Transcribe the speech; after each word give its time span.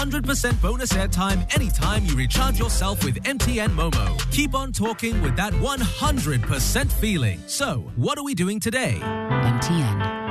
100% 0.00 0.62
bonus 0.62 0.92
airtime 0.94 1.46
anytime 1.54 2.06
you 2.06 2.16
recharge 2.16 2.58
yourself 2.58 3.04
with 3.04 3.22
MTN 3.24 3.68
Momo. 3.68 4.18
Keep 4.32 4.54
on 4.54 4.72
talking 4.72 5.20
with 5.20 5.36
that 5.36 5.52
100% 5.52 6.92
feeling. 6.92 7.38
So, 7.46 7.84
what 7.96 8.16
are 8.16 8.24
we 8.24 8.34
doing 8.34 8.60
today? 8.60 8.98
MTN. 9.02 10.30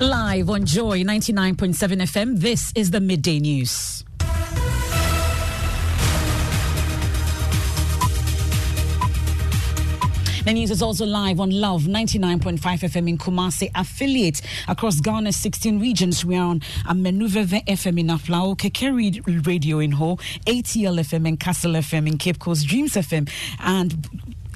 Live 0.00 0.50
on 0.50 0.66
Joy 0.66 1.04
99.7 1.04 2.02
FM, 2.02 2.40
this 2.40 2.72
is 2.74 2.90
the 2.90 3.00
Midday 3.00 3.38
News. 3.38 4.04
The 10.44 10.52
news 10.52 10.70
is 10.70 10.82
also 10.82 11.06
live 11.06 11.40
on 11.40 11.50
Love 11.50 11.84
99.5 11.84 12.58
FM 12.60 13.08
in 13.08 13.16
Kumasi, 13.16 13.70
affiliate 13.74 14.42
across 14.68 15.00
Ghana's 15.00 15.36
16 15.36 15.80
regions. 15.80 16.22
We 16.22 16.36
are 16.36 16.44
on 16.44 16.60
Amenuveve 16.86 17.64
FM 17.64 18.00
in 18.00 18.08
Aflao, 18.08 18.54
Kekeri 18.54 19.46
Radio 19.46 19.78
in 19.78 19.92
Ho, 19.92 20.16
ATL 20.46 21.00
FM 21.00 21.28
and 21.28 21.40
Castle 21.40 21.72
FM 21.72 22.06
in 22.06 22.18
Cape 22.18 22.38
Coast, 22.38 22.66
Dreams 22.66 22.92
FM, 22.92 23.30
and 23.60 24.06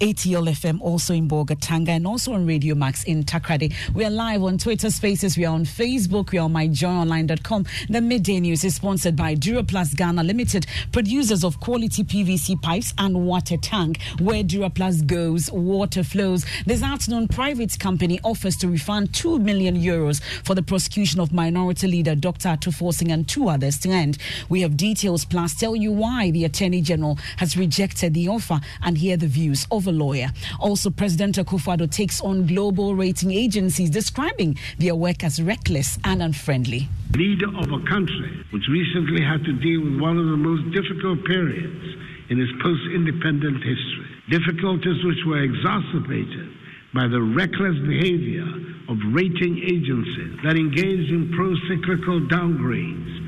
ATL 0.00 0.48
FM 0.48 0.81
also 0.81 1.12
in 1.12 1.28
Bolgatanga 1.28 1.88
and 1.88 2.06
also 2.06 2.32
on 2.32 2.47
Radio 2.47 2.75
Max 2.76 3.03
in 3.04 3.25
Takoradi. 3.25 3.75
We 3.94 4.04
are 4.04 4.10
live 4.10 4.44
on 4.44 4.56
Twitter 4.56 4.91
Spaces. 4.91 5.36
We 5.36 5.44
are 5.44 5.54
on 5.54 5.64
Facebook. 5.64 6.31
We 6.31 6.38
are 6.38 6.42
on 6.42 6.53
myjoyonline.com. 6.53 7.66
The 7.88 8.00
midday 8.00 8.38
news 8.38 8.62
is 8.62 8.76
sponsored 8.76 9.16
by 9.16 9.34
Duraplus 9.34 9.97
Ghana 9.97 10.22
Limited, 10.22 10.66
producers 10.92 11.42
of 11.42 11.58
quality 11.58 12.04
PVC 12.04 12.60
pipes 12.62 12.94
and 12.98 13.26
water 13.26 13.56
tank. 13.56 14.00
Where 14.20 14.44
Duraplus 14.44 15.04
goes, 15.04 15.50
water 15.50 16.04
flows. 16.04 16.47
This 16.64 16.82
afternoon, 16.82 17.26
private 17.26 17.76
company 17.81 18.20
offers 18.22 18.56
to 18.58 18.69
refund 18.69 19.12
2 19.14 19.41
million 19.41 19.76
euros 19.76 20.22
for 20.44 20.54
the 20.54 20.62
prosecution 20.62 21.19
of 21.19 21.32
minority 21.32 21.88
leader 21.88 22.14
Dr. 22.14 22.50
Ato 22.50 22.70
Forson 22.70 23.12
and 23.12 23.28
two 23.28 23.48
others 23.48 23.78
to 23.78 23.91
end. 23.91 24.19
We 24.48 24.60
have 24.60 24.76
details 24.76 25.25
plus 25.25 25.54
tell 25.54 25.75
you 25.75 25.91
why 25.91 26.31
the 26.31 26.44
Attorney 26.44 26.82
General 26.82 27.19
has 27.38 27.56
rejected 27.56 28.14
the 28.14 28.28
offer 28.28 28.60
and 28.82 28.97
hear 28.98 29.16
the 29.16 29.26
views 29.26 29.66
of 29.72 29.88
lawyer. 29.93 30.31
Also, 30.60 30.91
President 30.91 31.37
Akufo-Addo 31.37 31.91
takes 31.91 32.21
on 32.21 32.47
global 32.47 32.94
rating 32.94 33.32
agencies, 33.32 33.91
describing 33.91 34.59
their 34.78 34.94
work 34.94 35.25
as 35.25 35.43
reckless 35.43 35.99
and 36.04 36.22
unfriendly. 36.22 36.88
Leader 37.15 37.49
of 37.49 37.72
a 37.72 37.82
country 37.88 38.44
which 38.50 38.65
recently 38.71 39.22
had 39.22 39.44
to 39.44 39.53
deal 39.53 39.81
with 39.81 40.00
one 40.00 40.19
of 40.19 40.26
the 40.26 40.37
most 40.37 40.65
difficult 40.75 41.25
periods 41.25 41.97
in 42.31 42.41
its 42.41 42.53
post-independent 42.62 43.56
history. 43.65 44.09
Difficulties 44.31 45.04
which 45.04 45.25
were 45.26 45.43
exacerbated 45.43 46.53
by 46.94 47.09
the 47.09 47.20
reckless 47.20 47.76
behavior 47.87 48.47
of 48.88 48.97
rating 49.12 49.59
agencies 49.65 50.38
that 50.44 50.56
engaged 50.56 51.10
in 51.10 51.32
pro-cyclical 51.34 52.20
downgrades 52.28 53.27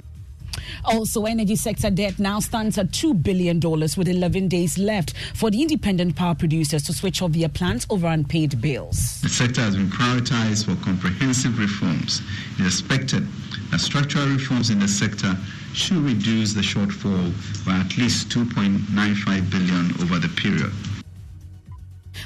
also, 0.84 1.24
energy 1.24 1.56
sector 1.56 1.90
debt 1.90 2.18
now 2.18 2.40
stands 2.40 2.78
at 2.78 2.88
$2 2.88 3.22
billion 3.22 3.60
with 3.60 4.08
11 4.08 4.48
days 4.48 4.78
left 4.78 5.14
for 5.34 5.50
the 5.50 5.62
independent 5.62 6.16
power 6.16 6.34
producers 6.34 6.82
to 6.84 6.92
switch 6.92 7.22
off 7.22 7.32
their 7.32 7.48
plants 7.48 7.86
over 7.90 8.06
unpaid 8.06 8.60
bills. 8.60 9.20
The 9.20 9.28
sector 9.28 9.60
has 9.60 9.76
been 9.76 9.88
prioritized 9.88 10.66
for 10.66 10.82
comprehensive 10.84 11.58
reforms. 11.58 12.22
It 12.58 12.66
is 12.66 12.80
expected 12.80 13.26
that 13.70 13.80
structural 13.80 14.26
reforms 14.26 14.70
in 14.70 14.80
the 14.80 14.88
sector 14.88 15.36
should 15.72 15.98
reduce 15.98 16.52
the 16.54 16.60
shortfall 16.60 17.32
by 17.64 17.78
at 17.78 17.96
least 17.96 18.28
2.95 18.30 19.50
billion 19.50 19.92
over 20.02 20.18
the 20.18 20.28
period. 20.36 20.72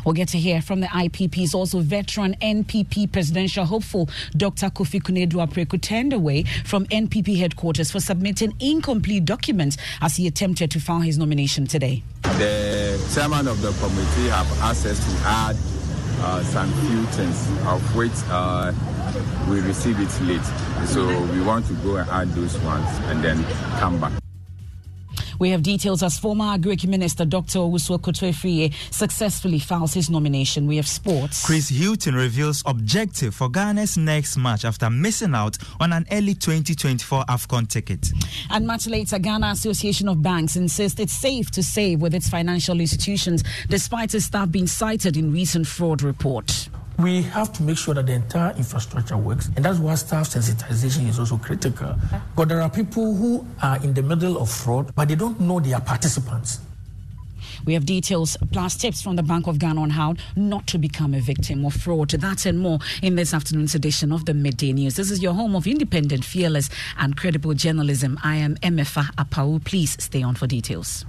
We'll 0.04 0.15
get 0.15 0.28
to 0.28 0.38
hear 0.38 0.60
from 0.60 0.81
the 0.81 0.87
IPP's 0.88 1.54
also 1.54 1.81
veteran 1.81 2.37
NPP 2.41 3.12
presidential 3.12 3.65
hopeful 3.65 4.09
Dr. 4.37 4.66
Kofi 4.70 5.00
Konadu 5.00 5.44
Apraku 5.44 5.81
turned 5.81 6.12
away 6.12 6.44
from 6.65 6.87
NPP 6.87 7.38
headquarters 7.38 7.91
for 7.91 8.00
submitting 8.00 8.54
incomplete 8.60 9.25
documents 9.25 9.76
as 10.00 10.16
he 10.16 10.26
attempted 10.26 10.70
to 10.72 10.81
file 10.81 11.00
his 11.00 11.19
nomination 11.19 11.66
today. 11.66 12.03
The 12.22 13.12
chairman 13.15 13.48
of 13.48 13.60
the 13.60 13.72
committee 13.72 14.28
have 14.31 14.50
asked 14.62 14.86
us 14.86 14.98
to 14.98 15.27
add 15.27 15.56
uh, 16.21 16.42
some 16.45 16.72
few 16.86 17.04
things, 17.06 17.48
of 17.66 17.97
which 17.97 18.12
uh, 18.28 18.72
we 19.48 19.60
receive 19.60 19.98
it 20.01 20.21
late. 20.22 20.45
So 20.86 21.06
we 21.33 21.41
want 21.42 21.66
to 21.66 21.74
go 21.74 21.97
and 21.97 22.09
add 22.10 22.28
those 22.30 22.59
ones 22.60 22.89
and 23.09 23.22
then 23.22 23.45
come 23.78 24.01
back. 24.01 24.23
We 25.44 25.50
have 25.50 25.62
details 25.62 26.02
as 26.02 26.18
former 26.18 26.56
Agric 26.56 26.86
Minister 26.86 27.26
Dr. 27.26 27.58
Owusu 27.58 27.98
Akoto 27.98 28.30
Afriyie 28.30 28.72
successfully 28.91 29.58
files 29.58 29.92
his 29.92 30.08
nomination. 30.08 30.66
We 30.66 30.76
have 30.76 30.88
sports. 30.88 31.44
Chris 31.44 31.68
Hughton 31.68 32.14
reveals 32.14 32.62
objective 32.64 33.34
for 33.34 33.50
Ghana's 33.50 33.98
next 33.98 34.38
match 34.38 34.64
after 34.64 34.88
missing 34.88 35.34
out 35.34 35.58
on 35.80 35.92
an 35.92 36.06
early 36.10 36.32
2024 36.32 37.24
AFCON 37.28 37.68
ticket. 37.68 38.10
And 38.48 38.66
much 38.66 38.86
later, 38.86 39.18
Ghana 39.18 39.48
Association 39.48 40.08
of 40.08 40.22
Banks 40.22 40.56
insists 40.56 40.98
it's 40.98 41.12
safe 41.12 41.50
to 41.50 41.62
save 41.62 42.00
with 42.00 42.14
its 42.14 42.30
financial 42.30 42.80
institutions 42.80 43.44
despite 43.68 44.14
its 44.14 44.24
staff 44.24 44.50
being 44.50 44.66
cited 44.66 45.18
in 45.18 45.30
recent 45.30 45.66
fraud 45.66 46.00
report 46.00 46.70
we 46.98 47.22
have 47.22 47.52
to 47.54 47.62
make 47.62 47.76
sure 47.76 47.94
that 47.94 48.06
the 48.06 48.12
entire 48.12 48.54
infrastructure 48.56 49.16
works. 49.16 49.48
And 49.56 49.64
that's 49.64 49.78
why 49.78 49.94
staff 49.96 50.28
sensitization 50.28 51.08
is 51.08 51.18
also 51.18 51.36
critical. 51.36 51.94
But 52.36 52.48
there 52.48 52.60
are 52.60 52.70
people 52.70 53.14
who 53.14 53.46
are 53.62 53.76
in 53.82 53.94
the 53.94 54.02
middle 54.02 54.38
of 54.38 54.50
fraud, 54.50 54.94
but 54.94 55.08
they 55.08 55.14
don't 55.14 55.41
know 55.41 55.60
they 55.60 55.72
are 55.72 55.80
participants. 55.80 56.60
We 57.64 57.72
have 57.74 57.86
details 57.86 58.36
plus 58.52 58.76
tips 58.76 59.00
from 59.00 59.16
the 59.16 59.22
Bank 59.22 59.46
of 59.46 59.58
Ghana 59.58 59.80
on 59.80 59.91
how 59.91 60.16
not 60.36 60.66
to 60.68 60.78
become 60.78 61.14
a 61.14 61.20
victim 61.20 61.64
of 61.64 61.72
fraud. 61.72 62.10
That 62.10 62.44
and 62.44 62.58
more 62.58 62.78
in 63.02 63.16
this 63.16 63.32
afternoon's 63.32 63.74
edition 63.74 64.12
of 64.12 64.26
the 64.26 64.34
Midday 64.34 64.72
News. 64.72 64.96
This 64.96 65.10
is 65.10 65.22
your 65.22 65.32
home 65.32 65.56
of 65.56 65.66
independent, 65.66 66.24
fearless, 66.24 66.68
and 66.98 67.16
credible 67.16 67.54
journalism. 67.54 68.18
I 68.22 68.36
am 68.36 68.56
Emefa 68.56 69.04
Apawu. 69.16 69.64
Please 69.64 69.96
stay 70.02 70.22
on 70.22 70.34
for 70.34 70.46
details. 70.46 71.06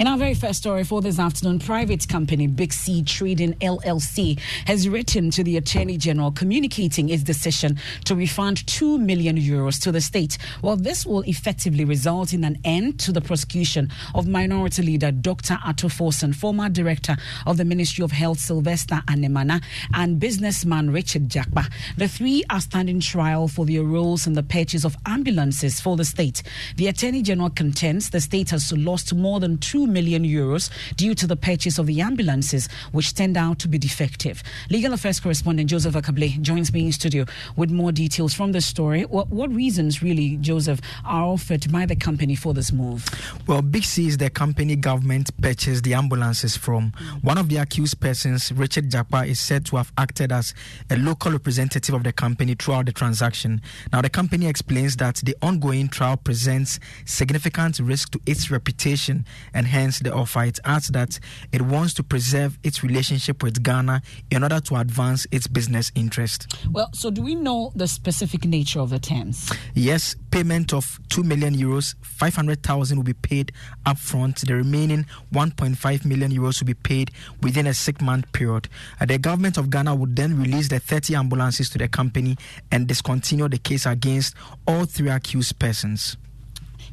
In 0.00 0.06
our 0.06 0.16
very 0.16 0.32
first 0.32 0.60
story 0.60 0.82
for 0.82 1.02
this 1.02 1.18
afternoon, 1.18 1.58
private 1.58 2.08
company 2.08 2.46
Big 2.46 2.72
C 2.72 3.02
Trading 3.02 3.52
LLC 3.60 4.40
has 4.64 4.88
written 4.88 5.30
to 5.32 5.44
the 5.44 5.58
Attorney 5.58 5.98
General 5.98 6.32
communicating 6.32 7.10
its 7.10 7.22
decision 7.22 7.78
to 8.06 8.14
refund 8.14 8.66
2 8.66 8.96
million 8.96 9.36
euros 9.36 9.78
to 9.82 9.92
the 9.92 10.00
state. 10.00 10.38
Well, 10.62 10.76
this 10.76 11.04
will 11.04 11.20
effectively 11.24 11.84
result 11.84 12.32
in 12.32 12.44
an 12.44 12.58
end 12.64 12.98
to 13.00 13.12
the 13.12 13.20
prosecution 13.20 13.90
of 14.14 14.26
Minority 14.26 14.80
Leader 14.84 15.10
Dr. 15.12 15.58
Ato 15.66 15.88
Forson, 15.88 16.34
former 16.34 16.70
Director 16.70 17.18
of 17.44 17.58
the 17.58 17.66
Ministry 17.66 18.02
of 18.02 18.10
Health 18.10 18.38
Sylvester 18.38 19.02
Anemana, 19.06 19.62
and 19.92 20.18
businessman 20.18 20.90
Richard 20.90 21.28
Jakpa. 21.28 21.70
The 21.98 22.08
three 22.08 22.42
are 22.48 22.62
standing 22.62 23.00
trial 23.00 23.48
for 23.48 23.66
their 23.66 23.82
roles 23.82 24.26
in 24.26 24.32
the 24.32 24.42
purchase 24.42 24.86
of 24.86 24.96
ambulances 25.04 25.78
for 25.78 25.98
the 25.98 26.06
state. 26.06 26.42
The 26.76 26.86
Attorney 26.86 27.20
General 27.20 27.50
contends 27.50 28.08
the 28.08 28.20
state 28.22 28.48
has 28.48 28.72
lost 28.72 29.12
more 29.12 29.40
than 29.40 29.58
2 29.58 29.89
million 29.90 30.24
euros 30.24 30.70
due 30.96 31.14
to 31.14 31.26
the 31.26 31.36
purchase 31.36 31.78
of 31.78 31.86
the 31.86 32.00
ambulances, 32.00 32.68
which 32.92 33.14
turned 33.14 33.36
out 33.36 33.58
to 33.58 33.68
be 33.68 33.78
defective. 33.78 34.42
Legal 34.70 34.92
Affairs 34.92 35.20
correspondent 35.20 35.68
Joseph 35.68 35.94
Ackah-Blay 35.94 36.38
joins 36.40 36.72
me 36.72 36.86
in 36.86 36.92
studio 36.92 37.24
with 37.56 37.70
more 37.70 37.92
details 37.92 38.32
from 38.34 38.52
the 38.52 38.60
story. 38.60 39.04
What, 39.04 39.28
what 39.28 39.50
reasons, 39.50 40.02
really, 40.02 40.36
Joseph, 40.36 40.80
are 41.04 41.24
offered 41.24 41.70
by 41.72 41.86
the 41.86 41.96
company 41.96 42.34
for 42.34 42.54
this 42.54 42.72
move? 42.72 43.06
Well, 43.46 43.62
Big 43.62 43.84
C 43.84 44.06
is 44.06 44.16
the 44.16 44.30
company 44.30 44.76
government 44.76 45.30
purchased 45.40 45.84
the 45.84 45.94
ambulances 45.94 46.56
from. 46.56 46.92
One 47.22 47.38
of 47.38 47.48
the 47.48 47.56
accused 47.56 48.00
persons, 48.00 48.52
Richard 48.52 48.90
Jakpa, 48.90 49.26
is 49.26 49.40
said 49.40 49.66
to 49.66 49.76
have 49.76 49.92
acted 49.98 50.32
as 50.32 50.54
a 50.88 50.96
local 50.96 51.32
representative 51.32 51.94
of 51.94 52.04
the 52.04 52.12
company 52.12 52.54
throughout 52.54 52.86
the 52.86 52.92
transaction. 52.92 53.60
Now, 53.92 54.02
the 54.02 54.10
company 54.10 54.46
explains 54.46 54.96
that 54.96 55.16
the 55.16 55.36
ongoing 55.42 55.88
trial 55.88 56.16
presents 56.16 56.78
significant 57.04 57.78
risk 57.80 58.12
to 58.12 58.20
its 58.26 58.50
reputation 58.50 59.24
and 59.52 59.66
hence 59.66 59.79
hence 59.80 59.98
the 60.00 60.12
offer. 60.12 60.44
It 60.44 60.60
adds 60.64 60.88
that 60.88 61.18
it 61.52 61.62
wants 61.62 61.94
to 61.94 62.02
preserve 62.02 62.58
its 62.62 62.82
relationship 62.82 63.42
with 63.42 63.62
Ghana 63.62 64.02
in 64.30 64.42
order 64.42 64.60
to 64.60 64.76
advance 64.76 65.26
its 65.30 65.46
business 65.46 65.90
interest. 65.94 66.54
Well, 66.70 66.90
so 66.92 67.10
do 67.10 67.22
we 67.22 67.34
know 67.34 67.72
the 67.74 67.88
specific 67.88 68.44
nature 68.44 68.80
of 68.80 68.90
the 68.90 68.98
terms? 68.98 69.50
Yes, 69.74 70.14
payment 70.30 70.74
of 70.74 71.00
2 71.08 71.22
million 71.22 71.54
euros, 71.54 71.94
500,000 72.02 72.98
will 72.98 73.04
be 73.04 73.14
paid 73.14 73.52
upfront. 73.86 74.46
The 74.46 74.54
remaining 74.54 75.06
1.5 75.32 76.04
million 76.04 76.30
euros 76.30 76.60
will 76.60 76.66
be 76.66 76.74
paid 76.74 77.10
within 77.42 77.66
a 77.66 77.74
six 77.74 78.00
month 78.02 78.30
period. 78.32 78.68
Uh, 79.00 79.06
the 79.06 79.18
government 79.18 79.56
of 79.56 79.70
Ghana 79.70 79.94
would 79.94 80.14
then 80.14 80.38
release 80.38 80.68
the 80.68 80.78
30 80.78 81.14
ambulances 81.14 81.70
to 81.70 81.78
the 81.78 81.88
company 81.88 82.36
and 82.70 82.86
discontinue 82.86 83.48
the 83.48 83.58
case 83.58 83.86
against 83.86 84.34
all 84.66 84.84
three 84.84 85.08
accused 85.08 85.58
persons. 85.58 86.16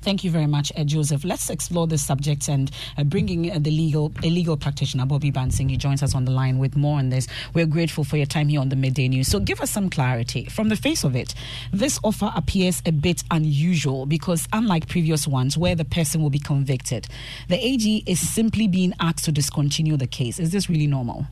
Thank 0.01 0.23
you 0.23 0.31
very 0.31 0.47
much, 0.47 0.71
uh, 0.77 0.83
Joseph. 0.83 1.23
Let's 1.23 1.49
explore 1.49 1.87
this 1.87 2.05
subject 2.05 2.47
and 2.47 2.71
uh, 2.97 3.03
bringing 3.03 3.51
uh, 3.51 3.59
the 3.59 3.71
legal 3.71 4.11
legal 4.23 4.57
practitioner, 4.57 5.05
Bobby 5.05 5.31
Banson. 5.31 5.69
He 5.69 5.77
joins 5.77 6.03
us 6.03 6.15
on 6.15 6.25
the 6.25 6.31
line 6.31 6.59
with 6.59 6.75
more 6.75 6.99
on 6.99 7.09
this. 7.09 7.27
We're 7.53 7.65
grateful 7.65 8.03
for 8.03 8.17
your 8.17 8.25
time 8.25 8.47
here 8.47 8.61
on 8.61 8.69
the 8.69 8.75
Midday 8.75 9.07
News. 9.07 9.27
So 9.27 9.39
give 9.39 9.61
us 9.61 9.71
some 9.71 9.89
clarity. 9.89 10.45
From 10.45 10.69
the 10.69 10.75
face 10.75 11.03
of 11.03 11.15
it, 11.15 11.33
this 11.71 11.99
offer 12.03 12.31
appears 12.35 12.81
a 12.85 12.91
bit 12.91 13.23
unusual 13.31 14.05
because 14.05 14.47
unlike 14.53 14.87
previous 14.87 15.27
ones 15.27 15.57
where 15.57 15.75
the 15.75 15.85
person 15.85 16.21
will 16.21 16.29
be 16.29 16.39
convicted, 16.39 17.07
the 17.47 17.63
AG 17.63 18.03
is 18.05 18.19
simply 18.19 18.67
being 18.67 18.93
asked 18.99 19.25
to 19.25 19.31
discontinue 19.31 19.97
the 19.97 20.07
case. 20.07 20.39
Is 20.39 20.51
this 20.51 20.69
really 20.69 20.87
normal? 20.87 21.25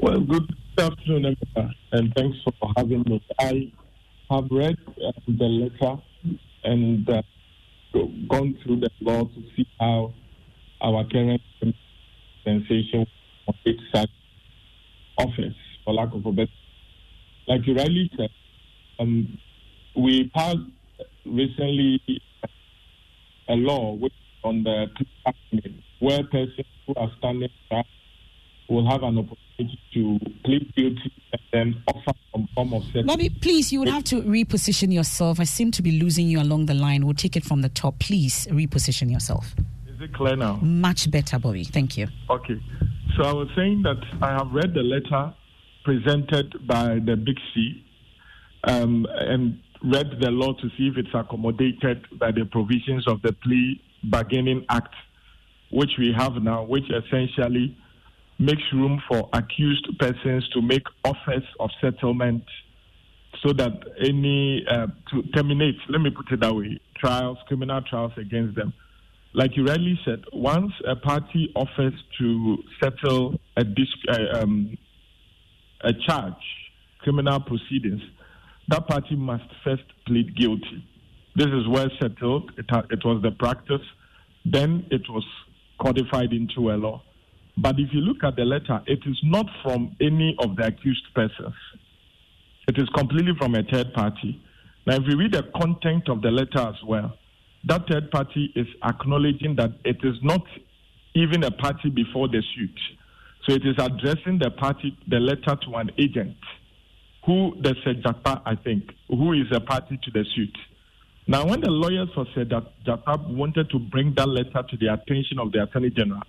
Well, 0.00 0.20
good 0.20 0.54
afternoon, 0.78 1.36
and 1.92 2.14
thanks 2.14 2.38
for 2.44 2.72
having 2.76 3.02
me. 3.02 3.22
I 3.40 3.72
have 4.30 4.46
read 4.50 4.76
the 5.26 5.44
letter 5.44 6.00
and 6.64 7.08
uh, 7.08 7.22
gone 8.28 8.56
through 8.62 8.80
the 8.80 8.90
law 9.00 9.24
to 9.24 9.42
see 9.56 9.66
how 9.78 10.12
our 10.82 11.04
current 11.08 11.42
sensation 12.44 13.06
takes 13.64 13.82
such 13.94 14.10
office, 15.18 15.54
for 15.84 15.94
lack 15.94 16.12
of 16.14 16.24
a 16.24 16.32
better. 16.32 16.50
Like 17.48 17.66
you 17.66 17.74
rightly 17.74 18.10
said, 18.16 18.30
um, 18.98 19.38
we 19.96 20.30
passed 20.30 20.58
recently 21.24 22.00
a 23.48 23.54
law 23.54 23.94
which 23.94 24.12
on 24.44 24.62
the 24.62 24.86
where 25.98 26.22
persons 26.24 26.66
who 26.86 26.94
are 26.96 27.10
standing 27.18 27.50
will 28.68 28.88
have 28.88 29.02
an 29.02 29.18
opportunity 29.18 29.49
to 29.94 30.18
plead 30.44 30.72
guilty 30.74 31.12
and 31.32 31.42
then 31.52 31.82
offer 31.86 32.12
some 32.32 32.48
form 32.54 32.74
of 32.74 32.82
settlement. 32.84 33.08
Bobby, 33.08 33.28
please, 33.28 33.72
you 33.72 33.80
would 33.80 33.88
have 33.88 34.04
to 34.04 34.22
reposition 34.22 34.92
yourself. 34.92 35.40
I 35.40 35.44
seem 35.44 35.70
to 35.72 35.82
be 35.82 36.00
losing 36.00 36.28
you 36.28 36.40
along 36.40 36.66
the 36.66 36.74
line. 36.74 37.04
We'll 37.04 37.14
take 37.14 37.36
it 37.36 37.44
from 37.44 37.62
the 37.62 37.68
top. 37.68 37.98
Please 37.98 38.46
reposition 38.50 39.10
yourself. 39.10 39.54
Is 39.86 40.00
it 40.00 40.14
clear 40.14 40.36
now? 40.36 40.56
Much 40.62 41.10
better, 41.10 41.38
Bobby. 41.38 41.64
Thank 41.64 41.96
you. 41.96 42.08
Okay. 42.28 42.60
So 43.16 43.24
I 43.24 43.32
was 43.32 43.48
saying 43.56 43.82
that 43.82 43.98
I 44.22 44.32
have 44.32 44.52
read 44.52 44.72
the 44.74 44.82
letter 44.82 45.34
presented 45.84 46.66
by 46.66 46.98
the 47.04 47.16
Big 47.16 47.38
C 47.52 47.84
um, 48.64 49.06
and 49.10 49.58
read 49.82 50.20
the 50.20 50.30
law 50.30 50.52
to 50.52 50.68
see 50.76 50.88
if 50.88 50.96
it's 50.96 51.14
accommodated 51.14 52.06
by 52.18 52.30
the 52.30 52.44
provisions 52.44 53.06
of 53.08 53.22
the 53.22 53.32
Plea 53.32 53.82
Bargaining 54.04 54.64
Act, 54.68 54.94
which 55.72 55.90
we 55.98 56.12
have 56.16 56.34
now, 56.42 56.64
which 56.64 56.84
essentially 56.90 57.76
makes 58.40 58.62
room 58.72 59.00
for 59.06 59.28
accused 59.34 59.86
persons 59.98 60.48
to 60.54 60.62
make 60.62 60.82
offers 61.04 61.44
of 61.60 61.68
settlement 61.80 62.42
so 63.44 63.52
that 63.52 63.72
any 64.02 64.64
uh, 64.68 64.86
to 65.10 65.22
terminate 65.34 65.76
let 65.90 66.00
me 66.00 66.10
put 66.10 66.32
it 66.32 66.40
that 66.40 66.54
way 66.54 66.80
trials 66.98 67.36
criminal 67.46 67.80
trials 67.82 68.12
against 68.16 68.56
them. 68.56 68.72
Like 69.34 69.56
you 69.56 69.64
rightly 69.64 69.98
said 70.04 70.24
once 70.32 70.72
a 70.88 70.96
party 70.96 71.52
offers 71.54 71.92
to 72.18 72.56
settle 72.82 73.38
a, 73.56 73.62
dis- 73.62 73.86
uh, 74.08 74.40
um, 74.40 74.76
a 75.82 75.92
charge 76.08 76.32
criminal 77.00 77.40
proceedings 77.40 78.00
that 78.68 78.86
party 78.86 79.16
must 79.16 79.44
first 79.64 79.82
plead 80.06 80.36
guilty. 80.36 80.84
This 81.36 81.46
is 81.46 81.68
well 81.68 81.88
settled. 82.00 82.52
It, 82.56 82.66
ha- 82.68 82.84
it 82.90 83.04
was 83.04 83.22
the 83.22 83.32
practice. 83.32 83.86
Then 84.44 84.86
it 84.90 85.02
was 85.08 85.24
codified 85.80 86.32
into 86.32 86.70
a 86.70 86.76
law 86.76 87.02
but 87.60 87.78
if 87.78 87.92
you 87.92 88.00
look 88.00 88.24
at 88.24 88.36
the 88.36 88.44
letter, 88.44 88.80
it 88.86 89.00
is 89.06 89.18
not 89.22 89.46
from 89.62 89.94
any 90.00 90.34
of 90.38 90.56
the 90.56 90.66
accused 90.66 91.04
persons. 91.14 91.54
It 92.68 92.78
is 92.78 92.88
completely 92.96 93.32
from 93.38 93.54
a 93.54 93.62
third 93.62 93.92
party. 93.92 94.40
Now, 94.86 94.96
if 94.96 95.02
you 95.06 95.18
read 95.18 95.32
the 95.32 95.42
content 95.60 96.08
of 96.08 96.22
the 96.22 96.30
letter 96.30 96.60
as 96.60 96.82
well, 96.86 97.18
that 97.64 97.86
third 97.90 98.10
party 98.10 98.52
is 98.56 98.66
acknowledging 98.82 99.56
that 99.56 99.72
it 99.84 99.98
is 100.02 100.16
not 100.22 100.42
even 101.14 101.44
a 101.44 101.50
party 101.50 101.90
before 101.90 102.28
the 102.28 102.42
suit. 102.54 102.80
So 103.46 103.54
it 103.54 103.66
is 103.66 103.74
addressing 103.78 104.38
the 104.38 104.50
party, 104.50 104.96
the 105.08 105.18
letter 105.18 105.56
to 105.56 105.74
an 105.74 105.90
agent, 105.98 106.36
who 107.26 107.56
the 107.60 107.74
Sejata, 107.84 108.40
I 108.46 108.54
think, 108.54 108.84
who 109.08 109.32
is 109.32 109.46
a 109.52 109.60
party 109.60 109.98
to 110.02 110.10
the 110.10 110.24
suit. 110.34 110.56
Now, 111.26 111.46
when 111.46 111.60
the 111.60 111.70
lawyers 111.70 112.08
for 112.14 112.24
Sejata 112.36 113.28
wanted 113.28 113.68
to 113.70 113.78
bring 113.78 114.14
that 114.16 114.28
letter 114.28 114.62
to 114.70 114.76
the 114.78 114.92
attention 114.92 115.38
of 115.38 115.52
the 115.52 115.62
Attorney 115.62 115.90
General, 115.90 116.22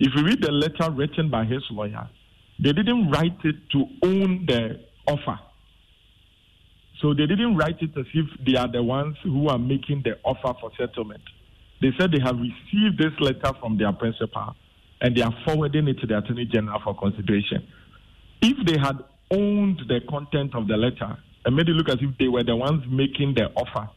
if 0.00 0.14
you 0.16 0.24
read 0.24 0.42
the 0.42 0.50
letter 0.50 0.90
written 0.90 1.30
by 1.30 1.44
his 1.44 1.62
lawyer, 1.70 2.08
they 2.58 2.72
didn't 2.72 3.10
write 3.10 3.38
it 3.44 3.56
to 3.72 3.84
own 4.02 4.46
the 4.46 4.80
offer. 5.06 5.38
So 7.00 7.14
they 7.14 7.26
didn't 7.26 7.56
write 7.56 7.80
it 7.80 7.90
as 7.96 8.06
if 8.14 8.26
they 8.46 8.56
are 8.56 8.70
the 8.70 8.82
ones 8.82 9.16
who 9.22 9.48
are 9.48 9.58
making 9.58 10.02
the 10.04 10.18
offer 10.24 10.58
for 10.58 10.70
settlement. 10.78 11.22
They 11.82 11.90
said 11.98 12.12
they 12.12 12.20
have 12.20 12.36
received 12.36 12.98
this 12.98 13.12
letter 13.20 13.52
from 13.60 13.76
their 13.78 13.92
principal 13.92 14.56
and 15.02 15.16
they 15.16 15.22
are 15.22 15.34
forwarding 15.44 15.88
it 15.88 15.98
to 16.00 16.06
the 16.06 16.18
Attorney 16.18 16.46
General 16.46 16.80
for 16.82 16.94
consideration. 16.94 17.66
If 18.42 18.66
they 18.66 18.78
had 18.78 18.98
owned 19.30 19.82
the 19.88 20.00
content 20.08 20.54
of 20.54 20.66
the 20.66 20.76
letter 20.76 21.16
and 21.44 21.56
made 21.56 21.68
it 21.68 21.72
look 21.72 21.88
as 21.88 21.98
if 22.00 22.16
they 22.18 22.28
were 22.28 22.44
the 22.44 22.56
ones 22.56 22.84
making 22.90 23.34
the 23.34 23.50
offer, 23.54 23.88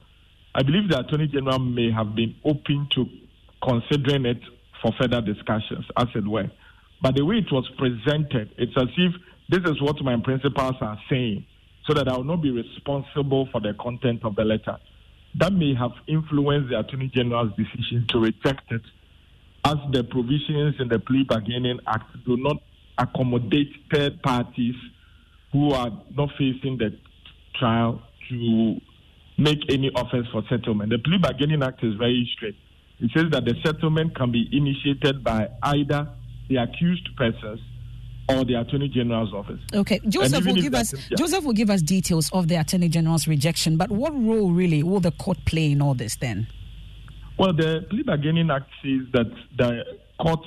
I 0.56 0.64
believe 0.64 0.90
the 0.90 1.00
Attorney 1.00 1.28
General 1.28 1.60
may 1.60 1.92
have 1.92 2.16
been 2.16 2.36
open 2.46 2.88
to 2.92 3.06
considering 3.62 4.26
it 4.26 4.42
for 4.84 4.92
further 5.00 5.22
discussions, 5.22 5.86
as 5.98 6.08
it 6.14 6.28
were. 6.28 6.52
But 7.02 7.16
the 7.16 7.26
way 7.26 7.38
it 7.38 7.52
was 7.52 7.68
presented, 7.78 8.54
it's 8.58 8.74
as 8.78 8.90
if 8.98 9.14
this 9.50 9.62
is 9.72 9.82
what 9.82 10.00
my 10.04 10.16
principals 10.24 10.76
are 10.82 11.00
saying, 11.10 11.46
so 11.88 11.94
that 11.94 12.08
I 12.08 12.16
will 12.16 12.24
not 12.24 12.42
be 12.42 12.52
responsible 12.52 13.48
for 13.52 13.62
the 13.62 13.74
content 13.80 14.24
of 14.24 14.36
the 14.36 14.44
letter. 14.44 14.78
That 15.36 15.54
may 15.54 15.74
have 15.74 15.94
influenced 16.08 16.70
the 16.70 16.80
Attorney 16.80 17.12
General's 17.14 17.52
decision 17.58 18.06
to 18.10 18.20
reject 18.20 18.72
it, 18.72 18.84
as 19.66 19.78
the 19.92 20.04
provisions 20.04 20.76
in 20.80 20.90
the 20.90 21.00
Plea 21.00 21.24
Bargaining 21.24 21.80
Act 21.88 22.12
do 22.26 22.38
not 22.38 22.58
accommodate 22.98 23.72
third 23.92 24.22
parties 24.22 24.76
who 25.52 25.72
are 25.72 25.92
not 26.16 26.30
facing 26.38 26.78
the 26.78 26.98
trial 27.56 28.02
to 28.30 28.80
make 29.38 29.60
any 29.72 29.90
offers 29.96 30.28
for 30.32 30.44
settlement. 30.50 30.92
The 30.92 31.00
Plea 31.00 31.18
Bargaining 31.18 31.64
Act 31.64 31.84
is 31.84 31.96
very 31.96 32.30
strict. 32.36 32.58
It 33.04 33.12
says 33.14 33.26
that 33.32 33.44
the 33.44 33.54
settlement 33.66 34.16
can 34.16 34.32
be 34.32 34.48
initiated 34.54 35.26
by 35.26 35.50
either 35.62 36.08
the 36.48 36.56
accused 36.56 37.10
persons 37.18 37.60
or 38.30 38.46
the 38.46 38.54
Attorney 38.54 38.88
General's 38.88 39.34
office. 39.34 39.60
Okay, 39.74 40.00
Joseph 40.08 40.46
will 40.46 40.56
give 40.56 40.74
us 40.74 40.94
yeah. 40.94 41.18
Joseph 41.18 41.44
will 41.44 41.52
give 41.52 41.70
us 41.70 41.82
details 41.82 42.32
of 42.32 42.48
the 42.48 42.56
Attorney 42.56 42.88
General's 42.88 43.28
rejection. 43.28 43.76
But 43.76 43.92
what 43.92 44.14
role 44.14 44.54
really 44.54 44.84
will 44.84 45.02
the 45.02 45.12
court 45.12 45.38
play 45.44 45.74
in 45.74 45.82
all 45.82 45.96
this 45.96 46.16
then? 46.16 46.48
Well, 47.38 47.52
the 47.52 47.86
Plea 47.90 48.04
Bargaining 48.04 48.50
Act 48.50 48.70
says 48.82 49.02
that 49.12 49.30
the 49.58 49.84
court 50.22 50.46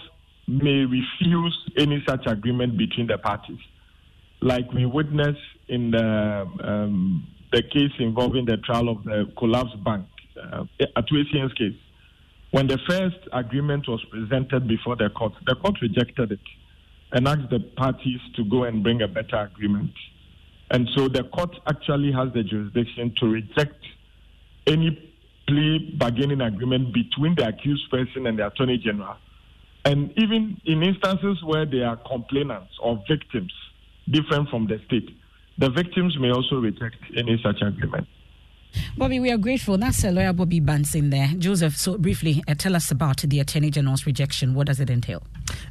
may 0.49 0.87
refuse 0.87 1.71
any 1.77 2.03
such 2.09 2.27
agreement 2.27 2.79
between 2.79 3.07
the 3.07 3.19
parties, 3.19 3.59
like 4.41 4.73
we 4.73 4.87
witnessed 4.87 5.41
in 5.69 5.91
the 5.91 6.47
um, 6.65 7.27
the 7.53 7.63
case 7.63 7.93
involving 7.99 8.47
the 8.47 8.57
trial 8.57 8.89
of 8.89 9.05
the 9.05 9.31
collapsed 9.37 9.85
bank, 9.85 10.07
uh, 10.43 10.65
Ato 10.97 11.17
Essien's 11.17 11.53
case. 11.53 11.77
When 12.51 12.69
the 12.69 12.79
first 12.89 13.19
agreement 13.33 13.89
was 13.89 14.05
presented 14.05 14.69
before 14.69 14.97
the 14.97 15.11
court, 15.11 15.35
the 15.47 15.55
court 15.57 15.81
rejected 15.83 16.33
it 16.33 16.41
and 17.13 17.27
asked 17.27 17.51
the 17.51 17.61
parties 17.61 18.21
to 18.37 18.45
go 18.45 18.65
and 18.65 18.83
bring 18.83 19.03
a 19.03 19.09
better 19.09 19.37
agreement. 19.37 19.93
And 20.71 20.89
so 20.95 21.09
the 21.09 21.25
court 21.25 21.57
actually 21.67 22.13
has 22.13 22.33
the 22.33 22.43
jurisdiction 22.43 23.15
to 23.17 23.27
reject 23.27 23.85
any 24.67 24.91
plea 25.47 25.95
bargaining 25.97 26.41
agreement 26.41 26.93
between 26.93 27.35
the 27.37 27.47
accused 27.47 27.91
person 27.91 28.27
and 28.27 28.39
the 28.39 28.47
attorney 28.47 28.79
general. 28.79 29.17
And 29.85 30.13
even 30.17 30.61
in 30.65 30.83
instances 30.83 31.43
where 31.45 31.65
there 31.65 31.87
are 31.87 31.97
complainants 31.97 32.73
or 32.81 33.03
victims 33.09 33.53
different 34.11 34.49
from 34.49 34.67
the 34.67 34.81
state, 34.87 35.17
the 35.59 35.71
victims 35.71 36.19
may 36.19 36.31
also 36.31 36.57
reject 36.57 36.97
any 37.17 37.41
such 37.43 37.63
agreement. 37.63 38.09
Bobby, 38.99 39.21
we 39.21 39.31
are 39.31 39.37
grateful. 39.37 39.77
That's 39.77 40.05
a 40.05 40.11
lawyer 40.11 40.33
Bobby 40.33 40.61
Banson 40.61 41.11
there. 41.11 41.29
Joseph, 41.39 41.77
so 41.77 41.99
briefly, 41.99 42.43
uh, 42.49 42.55
tell 42.55 42.75
us 42.75 42.91
about 42.91 43.19
the 43.19 43.41
Attorney 43.41 43.71
General's 43.71 44.07
rejection. 44.07 44.55
What 44.55 44.69
does 44.69 44.81
it 44.81 44.89
entail? 44.89 45.23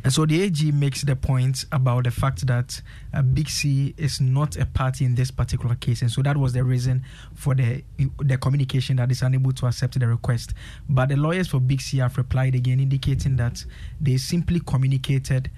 And 0.03 0.13
so 0.13 0.25
the 0.25 0.43
AG 0.43 0.71
makes 0.71 1.01
the 1.01 1.15
point 1.15 1.65
about 1.71 2.03
the 2.03 2.11
fact 2.11 2.45
that 2.47 2.81
uh, 3.13 3.21
Big 3.21 3.49
C 3.49 3.95
is 3.97 4.21
not 4.21 4.57
a 4.57 4.65
party 4.65 5.05
in 5.05 5.15
this 5.15 5.31
particular 5.31 5.75
case. 5.75 6.01
And 6.01 6.11
so 6.11 6.21
that 6.21 6.37
was 6.37 6.53
the 6.53 6.63
reason 6.63 7.03
for 7.33 7.55
the, 7.55 7.83
the 8.19 8.37
communication 8.37 8.97
that 8.97 9.11
is 9.11 9.21
unable 9.21 9.53
to 9.53 9.65
accept 9.65 9.99
the 9.99 10.07
request. 10.07 10.53
But 10.87 11.09
the 11.09 11.17
lawyers 11.17 11.47
for 11.47 11.59
Big 11.59 11.81
C 11.81 11.97
have 11.97 12.17
replied 12.17 12.53
again, 12.55 12.79
indicating 12.79 13.37
that 13.37 13.65
they 13.99 14.17
simply 14.17 14.59
communicated 14.59 15.49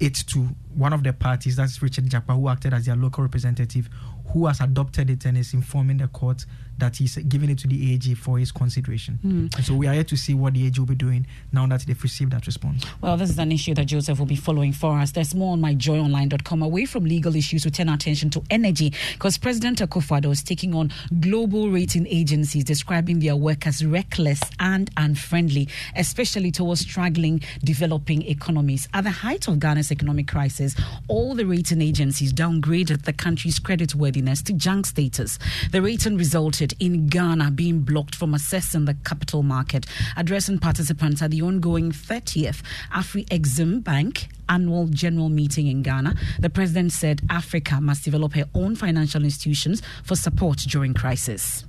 it 0.00 0.14
to 0.14 0.48
one 0.74 0.94
of 0.94 1.02
the 1.02 1.12
parties, 1.12 1.56
that's 1.56 1.82
Richard 1.82 2.06
Jakpa, 2.06 2.34
who 2.34 2.48
acted 2.48 2.72
as 2.72 2.86
their 2.86 2.96
local 2.96 3.22
representative, 3.22 3.90
who 4.32 4.46
has 4.46 4.60
adopted 4.60 5.10
it 5.10 5.24
and 5.26 5.36
is 5.36 5.52
informing 5.52 5.98
the 5.98 6.08
court 6.08 6.46
that 6.80 6.96
he's 6.96 7.16
giving 7.16 7.50
it 7.50 7.58
to 7.58 7.68
the 7.68 7.94
AG 7.94 8.14
for 8.14 8.38
his 8.38 8.52
consideration. 8.52 9.18
Mm. 9.24 9.56
And 9.56 9.64
so 9.64 9.74
we 9.74 9.86
are 9.86 9.94
here 9.94 10.04
to 10.04 10.16
see 10.16 10.34
what 10.34 10.54
the 10.54 10.66
AG 10.66 10.78
will 10.78 10.86
be 10.86 10.94
doing 10.94 11.26
now 11.52 11.66
that 11.66 11.82
they've 11.86 12.02
received 12.02 12.32
that 12.32 12.46
response. 12.46 12.84
Well, 13.00 13.16
this 13.16 13.30
is 13.30 13.38
an 13.38 13.52
issue 13.52 13.74
that 13.74 13.86
Joseph 13.86 14.18
will 14.18 14.26
be 14.26 14.36
following 14.36 14.72
for 14.72 14.98
us. 14.98 15.12
There's 15.12 15.34
more 15.34 15.52
on 15.52 15.60
myjoyonline.com. 15.60 16.62
Away 16.62 16.84
from 16.86 17.04
legal 17.04 17.36
issues, 17.36 17.64
we 17.64 17.70
turn 17.70 17.88
our 17.88 17.94
attention 17.94 18.30
to 18.30 18.42
energy 18.50 18.92
because 19.12 19.38
President 19.38 19.80
Akufo-Addo 19.80 20.30
is 20.30 20.42
taking 20.42 20.74
on 20.74 20.92
global 21.20 21.70
rating 21.70 22.06
agencies, 22.06 22.64
describing 22.64 23.20
their 23.20 23.36
work 23.36 23.66
as 23.66 23.84
reckless 23.84 24.40
and 24.58 24.90
unfriendly, 24.96 25.68
especially 25.96 26.50
towards 26.50 26.80
struggling 26.80 27.42
developing 27.62 28.22
economies. 28.22 28.88
At 28.94 29.04
the 29.04 29.10
height 29.10 29.48
of 29.48 29.58
Ghana's 29.58 29.92
economic 29.92 30.28
crisis, 30.28 30.74
all 31.08 31.34
the 31.34 31.44
rating 31.44 31.82
agencies 31.82 32.32
downgraded 32.32 33.04
the 33.04 33.12
country's 33.12 33.58
creditworthiness 33.58 34.44
to 34.44 34.52
junk 34.52 34.86
status. 34.86 35.38
The 35.70 35.82
rating 35.82 36.16
resulted 36.16 36.69
in 36.78 37.08
Ghana 37.08 37.50
being 37.50 37.80
blocked 37.80 38.14
from 38.14 38.32
accessing 38.32 38.86
the 38.86 38.94
capital 39.04 39.42
market. 39.42 39.86
Addressing 40.16 40.58
participants 40.58 41.22
at 41.22 41.30
the 41.30 41.42
ongoing 41.42 41.90
30th 41.90 42.62
Afreximbank 42.92 44.28
annual 44.48 44.86
general 44.88 45.28
meeting 45.28 45.66
in 45.66 45.82
Ghana, 45.82 46.14
the 46.38 46.50
president 46.50 46.92
said 46.92 47.22
Africa 47.30 47.80
must 47.80 48.04
develop 48.04 48.34
her 48.34 48.46
own 48.54 48.76
financial 48.76 49.24
institutions 49.24 49.82
for 50.04 50.16
support 50.16 50.58
during 50.58 50.94
crisis. 50.94 51.64